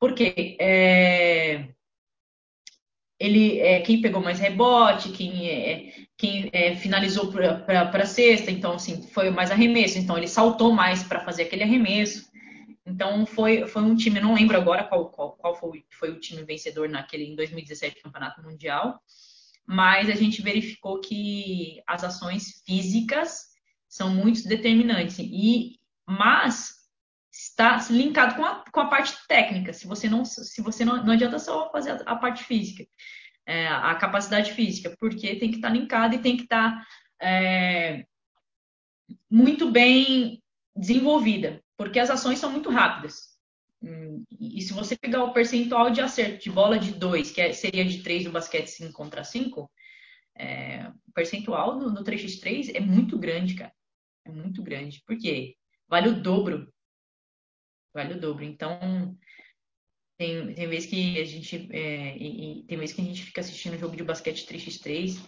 porque 0.00 0.56
é, 0.58 1.68
ele 3.20 3.60
é 3.60 3.80
quem 3.80 4.00
pegou 4.00 4.20
mais 4.20 4.40
rebote, 4.40 5.12
quem, 5.12 5.48
é, 5.48 5.92
quem 6.16 6.50
é, 6.52 6.74
finalizou 6.74 7.30
para 7.30 7.82
a 7.82 8.06
cesta, 8.06 8.50
então 8.50 8.72
assim, 8.72 9.02
foi 9.12 9.30
mais 9.30 9.50
arremesso, 9.50 9.98
então 9.98 10.16
ele 10.16 10.26
saltou 10.26 10.72
mais 10.72 11.04
para 11.04 11.20
fazer 11.20 11.44
aquele 11.44 11.62
arremesso. 11.62 12.28
Então 12.86 13.24
foi, 13.24 13.66
foi 13.66 13.82
um 13.82 13.96
time, 13.96 14.20
não 14.20 14.34
lembro 14.34 14.56
agora 14.56 14.84
qual, 14.84 15.08
qual, 15.10 15.32
qual 15.32 15.54
foi, 15.54 15.84
foi 15.90 16.10
o 16.10 16.20
time 16.20 16.42
vencedor 16.44 16.88
naquele 16.88 17.24
em 17.24 17.34
2017 17.34 18.02
Campeonato 18.02 18.42
Mundial, 18.42 19.00
mas 19.66 20.10
a 20.10 20.14
gente 20.14 20.42
verificou 20.42 21.00
que 21.00 21.82
as 21.86 22.04
ações 22.04 22.62
físicas 22.66 23.46
são 23.88 24.10
muito 24.10 24.46
determinantes 24.46 25.18
e 25.18 25.78
mas 26.06 26.84
está 27.32 27.84
linkado 27.90 28.36
com 28.36 28.44
a, 28.44 28.64
com 28.70 28.80
a 28.80 28.88
parte 28.88 29.16
técnica. 29.26 29.72
Se 29.72 29.86
você 29.86 30.08
não 30.08 30.24
se 30.24 30.60
você 30.60 30.84
não, 30.84 31.02
não 31.02 31.14
adianta 31.14 31.38
só 31.38 31.70
fazer 31.70 31.92
a, 31.92 32.12
a 32.12 32.16
parte 32.16 32.44
física, 32.44 32.86
é, 33.46 33.66
a 33.66 33.94
capacidade 33.94 34.52
física, 34.52 34.94
porque 35.00 35.36
tem 35.36 35.50
que 35.50 35.56
estar 35.56 35.70
linkado 35.70 36.14
e 36.14 36.22
tem 36.22 36.36
que 36.36 36.44
estar 36.44 36.86
é, 37.20 38.04
muito 39.30 39.70
bem 39.70 40.42
desenvolvida, 40.76 41.63
porque 41.76 41.98
as 41.98 42.10
ações 42.10 42.38
são 42.38 42.50
muito 42.50 42.70
rápidas. 42.70 43.34
Hum, 43.82 44.24
e 44.40 44.62
se 44.62 44.72
você 44.72 44.96
pegar 44.96 45.24
o 45.24 45.32
percentual 45.32 45.90
de 45.90 46.00
acerto 46.00 46.42
de 46.42 46.50
bola 46.50 46.78
de 46.78 46.92
2, 46.92 47.30
que 47.30 47.40
é, 47.40 47.52
seria 47.52 47.84
de 47.84 48.02
3 48.02 48.24
no 48.24 48.32
basquete 48.32 48.68
5 48.68 48.92
contra 48.92 49.24
5, 49.24 49.70
é, 50.36 50.88
o 51.06 51.12
percentual 51.12 51.78
no, 51.78 51.90
no 51.90 52.02
3x3 52.02 52.74
é 52.74 52.80
muito 52.80 53.18
grande, 53.18 53.54
cara. 53.54 53.72
É 54.24 54.30
muito 54.30 54.62
grande. 54.62 55.02
Por 55.06 55.18
quê? 55.18 55.56
Vale 55.88 56.08
o 56.08 56.22
dobro. 56.22 56.72
Vale 57.92 58.14
o 58.14 58.20
dobro. 58.20 58.44
Então, 58.44 59.16
tem, 60.16 60.54
tem 60.54 60.68
vezes 60.68 60.88
que 60.88 61.20
a 61.20 61.24
gente 61.24 61.68
é, 61.72 62.16
e, 62.16 62.60
e, 62.60 62.62
tem 62.64 62.78
vezes 62.78 62.94
que 62.94 63.02
a 63.02 63.04
gente 63.04 63.22
fica 63.22 63.40
assistindo 63.40 63.78
jogo 63.78 63.96
de 63.96 64.02
basquete 64.02 64.46
3x3 64.46 65.20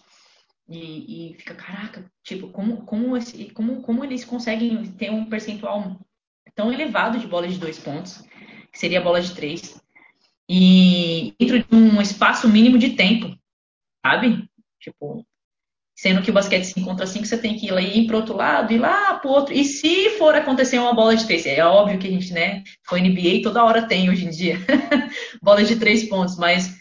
e, 0.69 1.31
e 1.31 1.35
fica, 1.35 1.55
caraca, 1.55 2.11
tipo, 2.25 2.51
como, 2.51 2.85
como, 2.85 3.17
esse, 3.17 3.51
como, 3.51 3.83
como 3.83 4.05
eles 4.05 4.25
conseguem 4.25 4.93
ter 4.93 5.11
um 5.11 5.29
percentual 5.29 6.01
tão 6.55 6.73
elevado 6.73 7.19
de 7.19 7.27
bola 7.27 7.49
de 7.49 7.59
dois 7.59 7.79
pontos, 7.79 8.23
que 8.73 8.79
seria 8.79 9.01
a 9.01 9.03
bola 9.03 9.21
de 9.21 9.35
três, 9.35 9.81
e 10.49 11.35
dentro 11.39 11.59
de 11.59 11.67
um 11.75 12.01
espaço 12.01 12.49
mínimo 12.49 12.79
de 12.79 12.91
tempo, 12.91 13.37
sabe? 14.05 14.49
Tipo, 14.81 15.27
sendo 15.97 16.23
que 16.23 16.31
o 16.31 16.35
basquete 16.35 16.65
5 16.65 16.87
contra 16.87 17.07
5 17.07 17.25
você 17.25 17.39
tem 17.39 17.57
que 17.57 17.67
ir 17.67 17.73
lá 17.73 17.81
ir 17.81 18.13
outro 18.15 18.37
lado 18.37 18.73
e 18.73 18.79
lá 18.79 19.15
para 19.15 19.31
outro. 19.31 19.55
E 19.55 19.65
se 19.65 20.11
for 20.11 20.35
acontecer 20.35 20.79
uma 20.79 20.95
bola 20.95 21.17
de 21.17 21.27
três, 21.27 21.47
é 21.47 21.65
óbvio 21.65 21.99
que 21.99 22.07
a 22.07 22.11
gente, 22.11 22.33
né, 22.33 22.63
foi 22.87 23.01
NBA 23.01 23.43
toda 23.43 23.65
hora 23.65 23.89
tem 23.89 24.11
hoje 24.11 24.27
em 24.27 24.31
dia 24.31 24.59
bola 25.43 25.65
de 25.65 25.77
três 25.77 26.09
pontos, 26.09 26.37
mas 26.37 26.77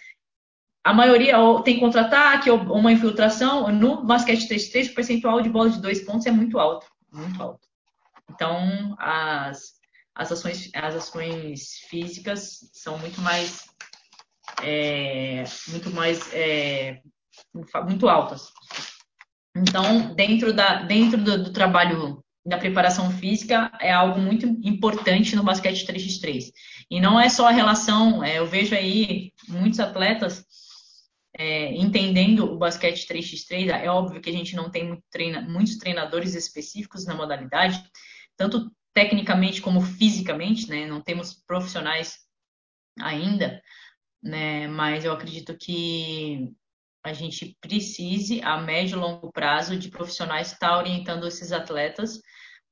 a 0.83 0.93
maioria 0.93 1.35
tem 1.63 1.79
contra-ataque 1.79 2.51
ou 2.51 2.59
uma 2.59 2.91
infiltração. 2.91 3.71
No 3.71 4.05
basquete 4.05 4.47
3-3, 4.47 4.91
o 4.91 4.93
percentual 4.93 5.41
de 5.41 5.49
bola 5.49 5.71
de 5.71 5.81
dois 5.81 6.01
pontos 6.01 6.27
é 6.27 6.31
muito 6.31 6.59
alto. 6.59 6.85
Muito 7.11 7.41
alto. 7.41 7.64
Então, 8.29 8.95
as, 8.99 9.73
as, 10.13 10.31
ações, 10.31 10.69
as 10.73 10.95
ações 10.95 11.79
físicas 11.89 12.69
são 12.73 12.97
muito 12.97 13.21
mais. 13.21 13.65
É, 14.63 15.43
muito 15.69 15.91
mais. 15.91 16.33
É, 16.33 17.01
muito 17.85 18.07
altas. 18.07 18.51
Então, 19.55 20.13
dentro, 20.15 20.53
da, 20.53 20.83
dentro 20.83 21.23
do, 21.23 21.43
do 21.45 21.53
trabalho 21.53 22.23
da 22.45 22.57
preparação 22.57 23.09
física 23.09 23.71
é 23.81 23.91
algo 23.91 24.19
muito 24.19 24.45
importante 24.63 25.35
no 25.35 25.43
basquete 25.43 25.85
3x3. 25.85 26.51
E 26.91 27.01
não 27.01 27.19
é 27.19 27.27
só 27.29 27.47
a 27.47 27.51
relação, 27.51 28.23
é, 28.23 28.37
eu 28.37 28.45
vejo 28.45 28.75
aí 28.75 29.31
muitos 29.47 29.79
atletas 29.79 30.45
é, 31.37 31.73
entendendo 31.75 32.45
o 32.45 32.57
basquete 32.57 33.07
3x3, 33.07 33.69
é 33.69 33.89
óbvio 33.89 34.21
que 34.21 34.29
a 34.29 34.33
gente 34.33 34.55
não 34.55 34.69
tem 34.69 34.87
muito 34.87 35.03
treina, 35.11 35.41
muitos 35.41 35.77
treinadores 35.77 36.33
específicos 36.33 37.05
na 37.05 37.13
modalidade, 37.13 37.83
tanto 38.37 38.71
tecnicamente 38.93 39.61
como 39.61 39.81
fisicamente, 39.81 40.69
né? 40.69 40.85
Não 40.87 41.01
temos 41.01 41.33
profissionais 41.45 42.19
ainda, 42.99 43.61
né? 44.23 44.67
Mas 44.67 45.05
eu 45.05 45.13
acredito 45.13 45.57
que 45.57 46.53
a 47.03 47.13
gente 47.13 47.55
precise, 47.61 48.41
a 48.41 48.57
médio 48.57 48.97
e 48.97 48.99
longo 48.99 49.31
prazo, 49.31 49.77
de 49.77 49.89
profissionais 49.89 50.51
estar 50.51 50.69
tá 50.69 50.77
orientando 50.77 51.27
esses 51.27 51.51
atletas, 51.51 52.19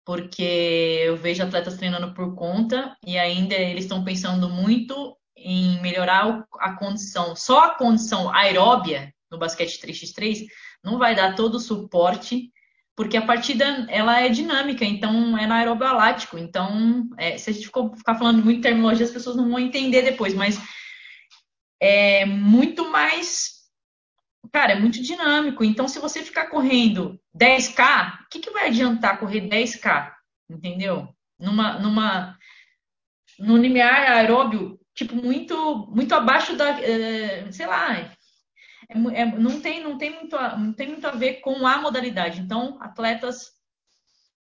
porque 0.05 1.01
eu 1.05 1.15
vejo 1.15 1.43
atletas 1.43 1.77
treinando 1.77 2.13
por 2.13 2.35
conta 2.35 2.95
e 3.05 3.17
ainda 3.17 3.55
eles 3.55 3.85
estão 3.85 4.03
pensando 4.03 4.49
muito 4.49 5.15
em 5.37 5.81
melhorar 5.81 6.45
a 6.59 6.75
condição, 6.77 7.35
só 7.35 7.65
a 7.65 7.75
condição 7.75 8.33
aeróbia 8.33 9.13
no 9.31 9.37
basquete 9.37 9.79
3x3 9.79 10.45
não 10.83 10.97
vai 10.97 11.15
dar 11.15 11.35
todo 11.35 11.55
o 11.55 11.59
suporte, 11.59 12.51
porque 12.95 13.17
a 13.17 13.25
partida 13.25 13.85
ela 13.89 14.19
é 14.21 14.29
dinâmica, 14.29 14.85
então 14.85 15.37
é 15.37 15.47
na 15.47 15.61
alático. 15.61 16.37
Então, 16.37 17.09
é, 17.17 17.37
se 17.37 17.49
a 17.49 17.53
gente 17.53 17.65
ficar 17.65 18.15
falando 18.15 18.43
muito 18.43 18.61
terminologia, 18.61 19.05
as 19.05 19.11
pessoas 19.11 19.35
não 19.35 19.49
vão 19.49 19.59
entender 19.59 20.03
depois, 20.03 20.33
mas 20.33 20.59
é 21.81 22.25
muito 22.25 22.89
mais. 22.89 23.63
Cara, 24.51 24.73
é 24.73 24.79
muito 24.79 25.01
dinâmico. 25.01 25.63
Então, 25.63 25.87
se 25.87 25.99
você 25.99 26.21
ficar 26.21 26.47
correndo 26.47 27.19
10K, 27.35 28.23
o 28.25 28.29
que, 28.29 28.39
que 28.39 28.51
vai 28.51 28.67
adiantar 28.67 29.19
correr 29.19 29.47
10K? 29.49 30.11
Entendeu? 30.49 31.07
Numa, 31.39 31.79
numa, 31.79 32.37
no 33.39 33.57
limiar 33.57 34.11
aeróbio 34.11 34.79
tipo, 34.93 35.15
muito, 35.15 35.87
muito 35.87 36.13
abaixo 36.13 36.55
da, 36.55 36.69
é, 36.79 37.51
sei 37.51 37.65
lá, 37.65 38.11
é, 38.93 39.21
é, 39.21 39.25
não, 39.25 39.59
tem, 39.59 39.83
não, 39.83 39.97
tem 39.97 40.11
muito 40.11 40.35
a, 40.35 40.57
não 40.57 40.73
tem 40.73 40.87
muito 40.87 41.05
a 41.05 41.11
ver 41.11 41.35
com 41.41 41.65
a 41.65 41.77
modalidade. 41.77 42.39
Então, 42.39 42.77
atletas, 42.81 43.51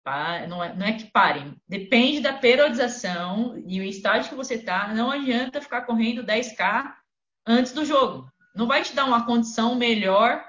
pá, 0.02 0.46
não, 0.46 0.62
é, 0.62 0.74
não 0.74 0.86
é 0.86 0.92
que 0.94 1.10
parem, 1.10 1.56
depende 1.68 2.20
da 2.20 2.32
periodização 2.32 3.62
e 3.66 3.80
o 3.80 3.84
estágio 3.84 4.30
que 4.30 4.36
você 4.36 4.54
está. 4.54 4.92
Não 4.92 5.10
adianta 5.10 5.60
ficar 5.60 5.82
correndo 5.82 6.24
10K 6.24 6.94
antes 7.46 7.72
do 7.72 7.84
jogo. 7.84 8.30
Não 8.54 8.66
vai 8.66 8.82
te 8.82 8.94
dar 8.94 9.04
uma 9.04 9.24
condição 9.24 9.74
melhor 9.74 10.44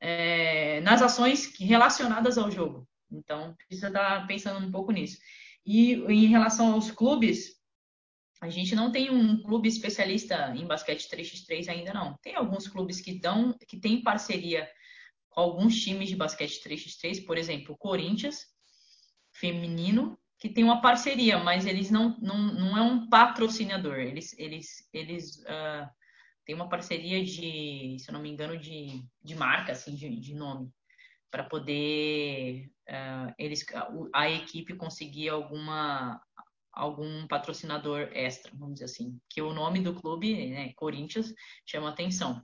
é, 0.00 0.80
nas 0.80 1.02
ações 1.02 1.52
relacionadas 1.58 2.38
ao 2.38 2.50
jogo. 2.50 2.86
Então, 3.10 3.54
precisa 3.66 3.88
estar 3.88 4.26
pensando 4.26 4.64
um 4.64 4.70
pouco 4.70 4.92
nisso. 4.92 5.18
E 5.66 5.94
em 5.94 6.26
relação 6.26 6.72
aos 6.72 6.90
clubes, 6.90 7.59
a 8.40 8.48
gente 8.48 8.74
não 8.74 8.90
tem 8.90 9.10
um 9.10 9.42
clube 9.42 9.68
especialista 9.68 10.54
em 10.56 10.66
basquete 10.66 11.08
3x3 11.08 11.68
ainda 11.68 11.92
não. 11.92 12.16
Tem 12.22 12.34
alguns 12.34 12.66
clubes 12.66 13.00
que 13.00 13.18
dão, 13.18 13.52
que 13.68 13.76
têm 13.78 14.02
parceria 14.02 14.68
com 15.28 15.40
alguns 15.42 15.78
times 15.80 16.08
de 16.08 16.16
basquete 16.16 16.60
3x3, 16.66 17.24
por 17.26 17.36
exemplo, 17.36 17.74
o 17.74 17.78
Corinthians 17.78 18.46
feminino, 19.32 20.18
que 20.38 20.48
tem 20.48 20.64
uma 20.64 20.80
parceria, 20.80 21.38
mas 21.38 21.66
eles 21.66 21.90
não, 21.90 22.16
não, 22.18 22.38
não 22.38 22.78
é 22.78 22.80
um 22.80 23.08
patrocinador. 23.10 23.98
Eles, 23.98 24.34
eles, 24.38 24.88
eles 24.90 25.36
uh, 25.40 25.88
têm 26.46 26.54
uma 26.54 26.68
parceria 26.68 27.22
de, 27.22 27.96
se 27.98 28.08
eu 28.08 28.14
não 28.14 28.22
me 28.22 28.30
engano, 28.30 28.56
de, 28.56 29.04
de 29.22 29.34
marca, 29.34 29.72
assim, 29.72 29.94
de, 29.94 30.18
de 30.18 30.34
nome, 30.34 30.72
para 31.30 31.44
poder 31.44 32.70
uh, 32.88 33.34
eles, 33.38 33.66
a 34.14 34.30
equipe 34.30 34.74
conseguir 34.76 35.28
alguma 35.28 36.20
algum 36.80 37.26
patrocinador 37.26 38.08
extra, 38.12 38.50
vamos 38.54 38.74
dizer 38.74 38.86
assim, 38.86 39.20
que 39.28 39.42
o 39.42 39.52
nome 39.52 39.80
do 39.80 39.94
clube, 39.94 40.48
né, 40.48 40.72
Corinthians, 40.72 41.32
chama 41.66 41.90
atenção. 41.90 42.42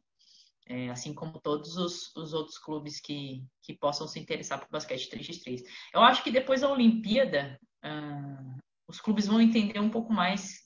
É, 0.68 0.90
assim 0.90 1.14
como 1.14 1.40
todos 1.40 1.76
os, 1.76 2.14
os, 2.16 2.34
outros 2.34 2.58
clubes 2.58 3.00
que, 3.00 3.42
que 3.62 3.72
possam 3.72 4.06
se 4.06 4.18
interessar 4.18 4.58
por 4.58 4.68
basquete 4.68 5.08
3x3. 5.08 5.62
Eu 5.94 6.00
acho 6.00 6.24
que 6.24 6.30
depois 6.30 6.60
da 6.60 6.68
Olimpíada, 6.68 7.58
uh, 7.84 8.60
os 8.88 9.00
clubes 9.00 9.28
vão 9.28 9.40
entender 9.40 9.78
um 9.78 9.88
pouco 9.88 10.12
mais 10.12 10.64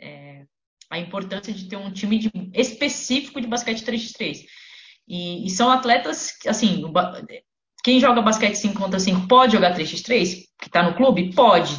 é, 0.00 0.46
a 0.90 0.98
importância 0.98 1.52
de 1.52 1.68
ter 1.68 1.76
um 1.76 1.92
time 1.92 2.18
de, 2.18 2.30
específico 2.54 3.38
de 3.38 3.46
basquete 3.46 3.84
3x3. 3.84 4.46
E, 5.06 5.46
e, 5.46 5.50
são 5.50 5.70
atletas, 5.70 6.32
assim, 6.46 6.82
quem 7.84 8.00
joga 8.00 8.22
basquete 8.22 8.56
5 8.56 8.80
contra 8.80 8.98
5 8.98 9.28
pode 9.28 9.52
jogar 9.52 9.76
3x3, 9.76 10.44
que 10.58 10.66
está 10.66 10.82
no 10.82 10.96
clube? 10.96 11.34
Pode 11.34 11.76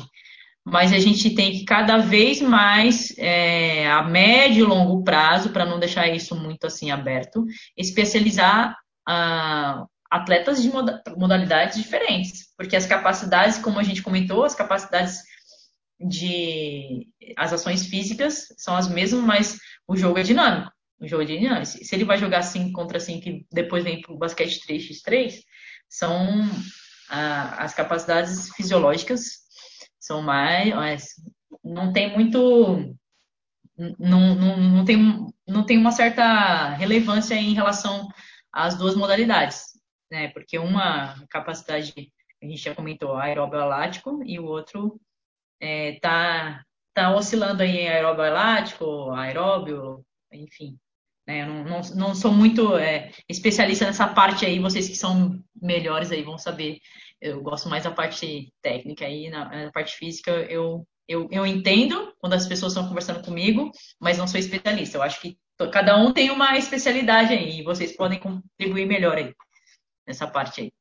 mas 0.70 0.92
a 0.92 1.00
gente 1.00 1.30
tem 1.30 1.54
que 1.54 1.64
cada 1.64 1.98
vez 1.98 2.42
mais, 2.42 3.18
é, 3.18 3.90
a 3.90 4.04
médio 4.04 4.66
e 4.66 4.68
longo 4.68 5.02
prazo, 5.02 5.52
para 5.52 5.66
não 5.66 5.80
deixar 5.80 6.10
isso 6.10 6.36
muito 6.36 6.68
assim 6.68 6.92
aberto, 6.92 7.46
especializar 7.78 8.76
ah, 9.08 9.86
atletas 10.12 10.62
de 10.62 10.70
modalidades 11.16 11.82
diferentes, 11.82 12.54
porque 12.58 12.76
as 12.76 12.86
capacidades, 12.86 13.58
como 13.58 13.80
a 13.80 13.84
gente 13.84 14.02
comentou, 14.02 14.44
as 14.44 14.54
capacidades 14.54 15.22
de 15.98 17.08
as 17.38 17.54
ações 17.54 17.88
físicas 17.88 18.48
são 18.58 18.76
as 18.76 18.90
mesmas, 18.90 19.24
mas 19.24 19.58
o 19.88 19.96
jogo 19.96 20.20
é 20.20 20.24
dinâmico. 20.24 20.70
O 21.00 21.08
jogo 21.08 21.24
é 21.24 21.26
dinâmico. 21.26 21.66
Se 21.66 21.96
ele 21.96 22.04
vai 22.04 22.18
jogar 22.18 22.42
5 22.42 22.74
contra 22.74 23.00
5 23.00 23.30
e 23.30 23.46
depois 23.50 23.86
vem 23.86 24.02
para 24.02 24.13
o 24.13 24.18
basquete 24.18 24.60
3x3, 24.68 25.34
são 25.88 26.28
ah, 27.10 27.56
as 27.63 27.74
capacidades 27.74 28.50
fisiológicas 28.54 29.46
são 30.08 30.22
mais. 30.22 31.14
Não 31.64 31.92
tem 31.92 32.14
muito. 32.14 32.96
Não, 34.00 34.34
não, 34.36 34.58
não, 34.58 34.86
tem, 34.86 35.28
não 35.48 35.66
tem 35.66 35.78
uma 35.78 35.92
certa 35.92 36.70
relevância 36.70 37.36
em 37.36 37.54
relação 37.54 38.08
às 38.52 38.76
duas 38.76 38.96
modalidades, 38.96 39.66
né? 40.10 40.30
Porque 40.30 40.58
uma 40.58 41.16
capacidade, 41.30 41.94
a 42.42 42.46
gente 42.46 42.64
já 42.64 42.74
comentou, 42.74 43.16
aeróbio 43.16 43.60
elástico, 43.60 44.24
e 44.26 44.40
o 44.40 44.46
outro 44.46 45.00
é, 45.62 46.00
tá, 46.00 46.64
tá 46.94 47.16
oscilando 47.16 47.62
aí 47.62 47.78
em 47.78 47.88
aeróbio 47.88 48.26
elástico, 48.26 49.12
aeróbio, 49.12 50.04
enfim. 50.32 50.80
Né? 51.28 51.44
Eu 51.44 51.48
não, 51.48 51.64
não, 51.66 51.82
não 51.96 52.16
sou 52.16 52.32
muito 52.32 52.78
é, 52.78 53.12
especialista 53.30 53.86
nessa 53.86 54.08
parte 54.08 54.46
aí, 54.46 54.60
vocês 54.60 54.88
que 54.88 54.96
são 54.96 55.40
melhores 55.62 56.12
aí 56.12 56.24
vão 56.24 56.38
saber 56.38 56.80
eu 57.22 57.42
gosto 57.42 57.70
mais 57.70 57.84
da 57.84 57.92
parte 57.92 58.52
técnica 58.62 59.06
aí, 59.06 59.30
na, 59.30 59.65
na 59.65 59.72
parte 59.72 59.96
física 59.96 60.32
eu, 60.32 60.86
eu, 61.08 61.28
eu 61.32 61.46
entendo 61.46 62.13
quando 62.20 62.34
as 62.34 62.48
pessoas 62.48 62.74
estão 62.74 62.88
conversando 62.88 63.24
comigo, 63.24 63.72
mas 64.00 64.18
não 64.18 64.28
sou 64.28 64.40
especialista. 64.40 64.98
Eu 64.98 65.02
acho 65.02 65.22
que 65.22 65.38
cada 65.72 65.98
um 65.98 66.13
tem 66.13 66.30
uma 66.30 66.58
especialidade 66.58 67.34
aí, 67.34 67.60
e 67.60 67.63
vocês 67.63 67.96
podem 67.96 68.20
contribuir 68.20 68.86
melhor 68.86 69.18
aí, 69.18 69.34
nessa 70.06 70.28
parte 70.28 70.62
aí. 70.62 70.72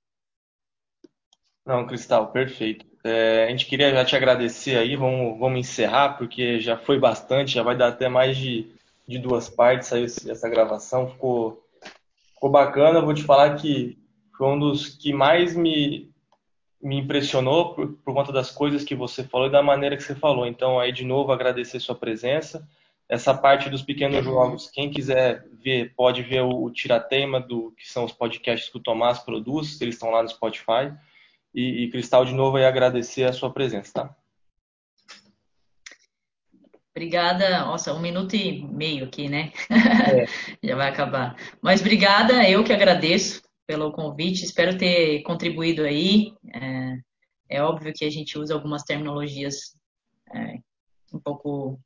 Não, 1.65 1.87
Cristal, 1.87 2.31
perfeito. 2.31 2.87
É, 3.03 3.45
a 3.45 3.49
gente 3.51 3.67
queria 3.67 3.91
já 3.93 4.05
te 4.05 4.15
agradecer 4.15 4.77
aí, 4.77 4.95
vamos, 4.97 5.39
vamos 5.39 5.61
encerrar, 5.61 6.17
porque 6.17 6.61
já 6.61 6.77
foi 6.77 6.99
bastante, 6.99 7.55
já 7.55 7.63
vai 7.63 7.77
dar 7.77 7.89
até 7.89 8.09
mais 8.09 8.37
de, 8.37 8.73
de 9.07 9.19
duas 9.19 9.49
partes 9.49 9.93
aí 9.93 10.05
essa 10.05 10.49
gravação, 10.49 11.11
ficou, 11.11 11.65
ficou 12.35 12.51
bacana. 12.51 13.01
Vou 13.01 13.15
te 13.15 13.23
falar 13.23 13.57
que 13.57 13.99
foi 14.37 14.49
um 14.49 14.59
dos 14.59 14.89
que 14.89 15.13
mais 15.13 15.57
me, 15.57 16.13
me 16.83 16.97
impressionou 16.99 17.75
por, 17.75 17.93
por 18.05 18.15
conta 18.15 18.33
das 18.33 18.51
coisas 18.51 18.85
que 18.85 18.95
você 18.95 19.25
falou 19.25 19.49
e 19.49 19.53
da 19.53 19.63
maneira 19.63 19.97
que 19.97 20.03
você 20.03 20.15
falou. 20.15 20.47
Então, 20.47 20.79
aí 20.79 20.93
de 20.93 21.05
novo, 21.05 21.33
agradecer 21.33 21.81
sua 21.81 21.95
presença. 21.95 22.67
Essa 23.09 23.33
parte 23.33 23.71
dos 23.71 23.83
pequenos 23.83 24.25
jogos, 24.25 24.69
quem 24.69 24.91
quiser 24.91 25.47
ver, 25.63 25.95
pode 25.95 26.23
ver 26.23 26.43
o, 26.43 26.65
o 26.65 26.71
Tiratema, 26.71 27.41
do, 27.41 27.73
que 27.77 27.89
são 27.89 28.05
os 28.05 28.13
podcasts 28.13 28.69
que 28.69 28.79
o 28.79 28.83
Tomás 28.83 29.21
produz, 29.21 29.81
eles 29.81 29.95
estão 29.95 30.11
lá 30.11 30.23
no 30.23 30.29
Spotify. 30.29 30.93
E, 31.55 31.85
e 31.85 31.91
Cristal, 31.91 32.25
de 32.25 32.35
novo, 32.35 32.57
aí 32.57 32.65
agradecer 32.65 33.25
a 33.25 33.33
sua 33.33 33.51
presença, 33.51 33.93
tá? 33.93 34.17
Obrigada. 36.91 37.61
Nossa, 37.61 37.93
um 37.93 38.01
minuto 38.01 38.35
e 38.35 38.63
meio 38.65 39.05
aqui, 39.05 39.29
né? 39.29 39.53
É. 39.71 40.27
Já 40.67 40.77
vai 40.77 40.89
acabar. 40.89 41.37
Mas 41.61 41.81
obrigada, 41.81 42.49
eu 42.49 42.65
que 42.65 42.73
agradeço 42.73 43.46
pelo 43.67 43.93
convite. 43.93 44.45
Espero 44.45 44.79
ter 44.79 45.23
contribuído 45.23 45.83
aí. 45.83 46.33
É, 46.55 46.97
é 47.49 47.63
óbvio 47.63 47.93
que 47.93 48.05
a 48.05 48.11
gente 48.11 48.39
usa 48.39 48.55
algumas 48.55 48.83
terminologias 48.83 49.77
é, 50.35 50.59
um 51.13 51.19
pouco 51.19 51.79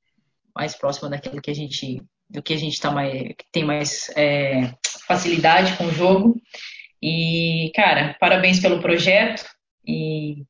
mais 0.54 0.74
próxima 0.74 1.08
daquilo 1.08 1.40
que 1.40 1.50
a 1.50 1.54
gente 1.54 2.02
do 2.28 2.42
que 2.42 2.52
a 2.54 2.56
gente 2.56 2.80
tá 2.80 2.90
mais 2.90 3.34
tem 3.50 3.64
mais 3.64 4.08
é, 4.16 4.72
facilidade 5.06 5.76
com 5.76 5.86
o 5.86 5.92
jogo 5.92 6.40
e 7.02 7.72
cara 7.74 8.16
parabéns 8.20 8.60
pelo 8.60 8.80
projeto 8.80 9.44
e 9.84 10.44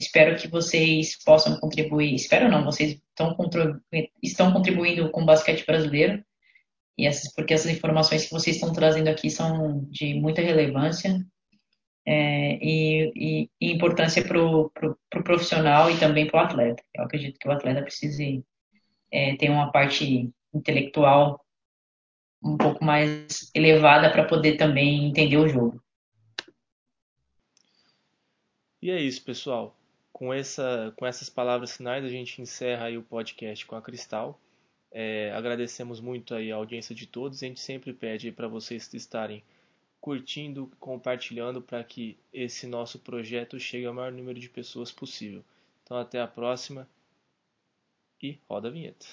espero 0.00 0.36
que 0.36 0.48
vocês 0.48 1.22
possam 1.24 1.58
contribuir 1.60 2.14
espero 2.14 2.50
não 2.50 2.64
vocês 2.64 2.92
estão, 2.92 3.36
estão 4.22 4.52
contribuindo 4.52 5.10
com 5.10 5.22
o 5.22 5.26
basquete 5.26 5.64
brasileiro 5.64 6.24
e 6.96 7.06
essas, 7.06 7.32
porque 7.34 7.54
essas 7.54 7.70
informações 7.70 8.26
que 8.26 8.32
vocês 8.32 8.56
estão 8.56 8.72
trazendo 8.72 9.08
aqui 9.08 9.30
são 9.30 9.84
de 9.90 10.14
muita 10.14 10.42
relevância 10.42 11.24
é, 12.06 12.58
e, 12.62 13.12
e, 13.14 13.50
e, 13.60 13.72
importância 13.72 14.26
para 14.26 14.42
o 14.42 14.70
pro, 14.70 14.98
pro 15.08 15.24
profissional 15.24 15.90
e 15.90 15.98
também 15.98 16.26
para 16.26 16.40
o 16.40 16.44
atleta. 16.44 16.82
Eu 16.94 17.04
acredito 17.04 17.38
que 17.38 17.48
o 17.48 17.52
atleta 17.52 17.82
precise 17.82 18.44
é, 19.10 19.36
ter 19.36 19.50
uma 19.50 19.70
parte 19.70 20.30
intelectual 20.54 21.44
um 22.42 22.56
pouco 22.56 22.84
mais 22.84 23.50
elevada 23.54 24.10
para 24.10 24.24
poder 24.24 24.56
também 24.56 25.06
entender 25.06 25.36
o 25.36 25.48
jogo. 25.48 25.80
E 28.80 28.90
é 28.90 29.00
isso, 29.00 29.24
pessoal. 29.24 29.76
Com, 30.12 30.34
essa, 30.34 30.92
com 30.96 31.06
essas 31.06 31.30
palavras 31.30 31.76
finais, 31.76 32.04
a 32.04 32.08
gente 32.08 32.42
encerra 32.42 32.90
o 32.98 33.02
podcast 33.02 33.64
com 33.64 33.76
a 33.76 33.82
Cristal. 33.82 34.40
É, 34.92 35.32
agradecemos 35.32 36.00
muito 36.00 36.34
aí 36.34 36.52
a 36.52 36.56
audiência 36.56 36.94
de 36.94 37.06
todos. 37.06 37.42
A 37.42 37.46
gente 37.46 37.60
sempre 37.60 37.92
pede 37.92 38.30
para 38.30 38.46
vocês 38.46 38.92
estarem 38.92 39.42
curtindo, 40.00 40.70
compartilhando 40.78 41.62
para 41.62 41.82
que 41.82 42.18
esse 42.32 42.66
nosso 42.66 42.98
projeto 42.98 43.58
chegue 43.58 43.86
ao 43.86 43.94
maior 43.94 44.12
número 44.12 44.38
de 44.38 44.48
pessoas 44.48 44.90
possível. 44.90 45.42
Então 45.82 45.96
até 45.96 46.20
a 46.20 46.26
próxima 46.26 46.88
e 48.20 48.38
roda 48.48 48.68
a 48.68 48.70
vinheta. 48.70 49.06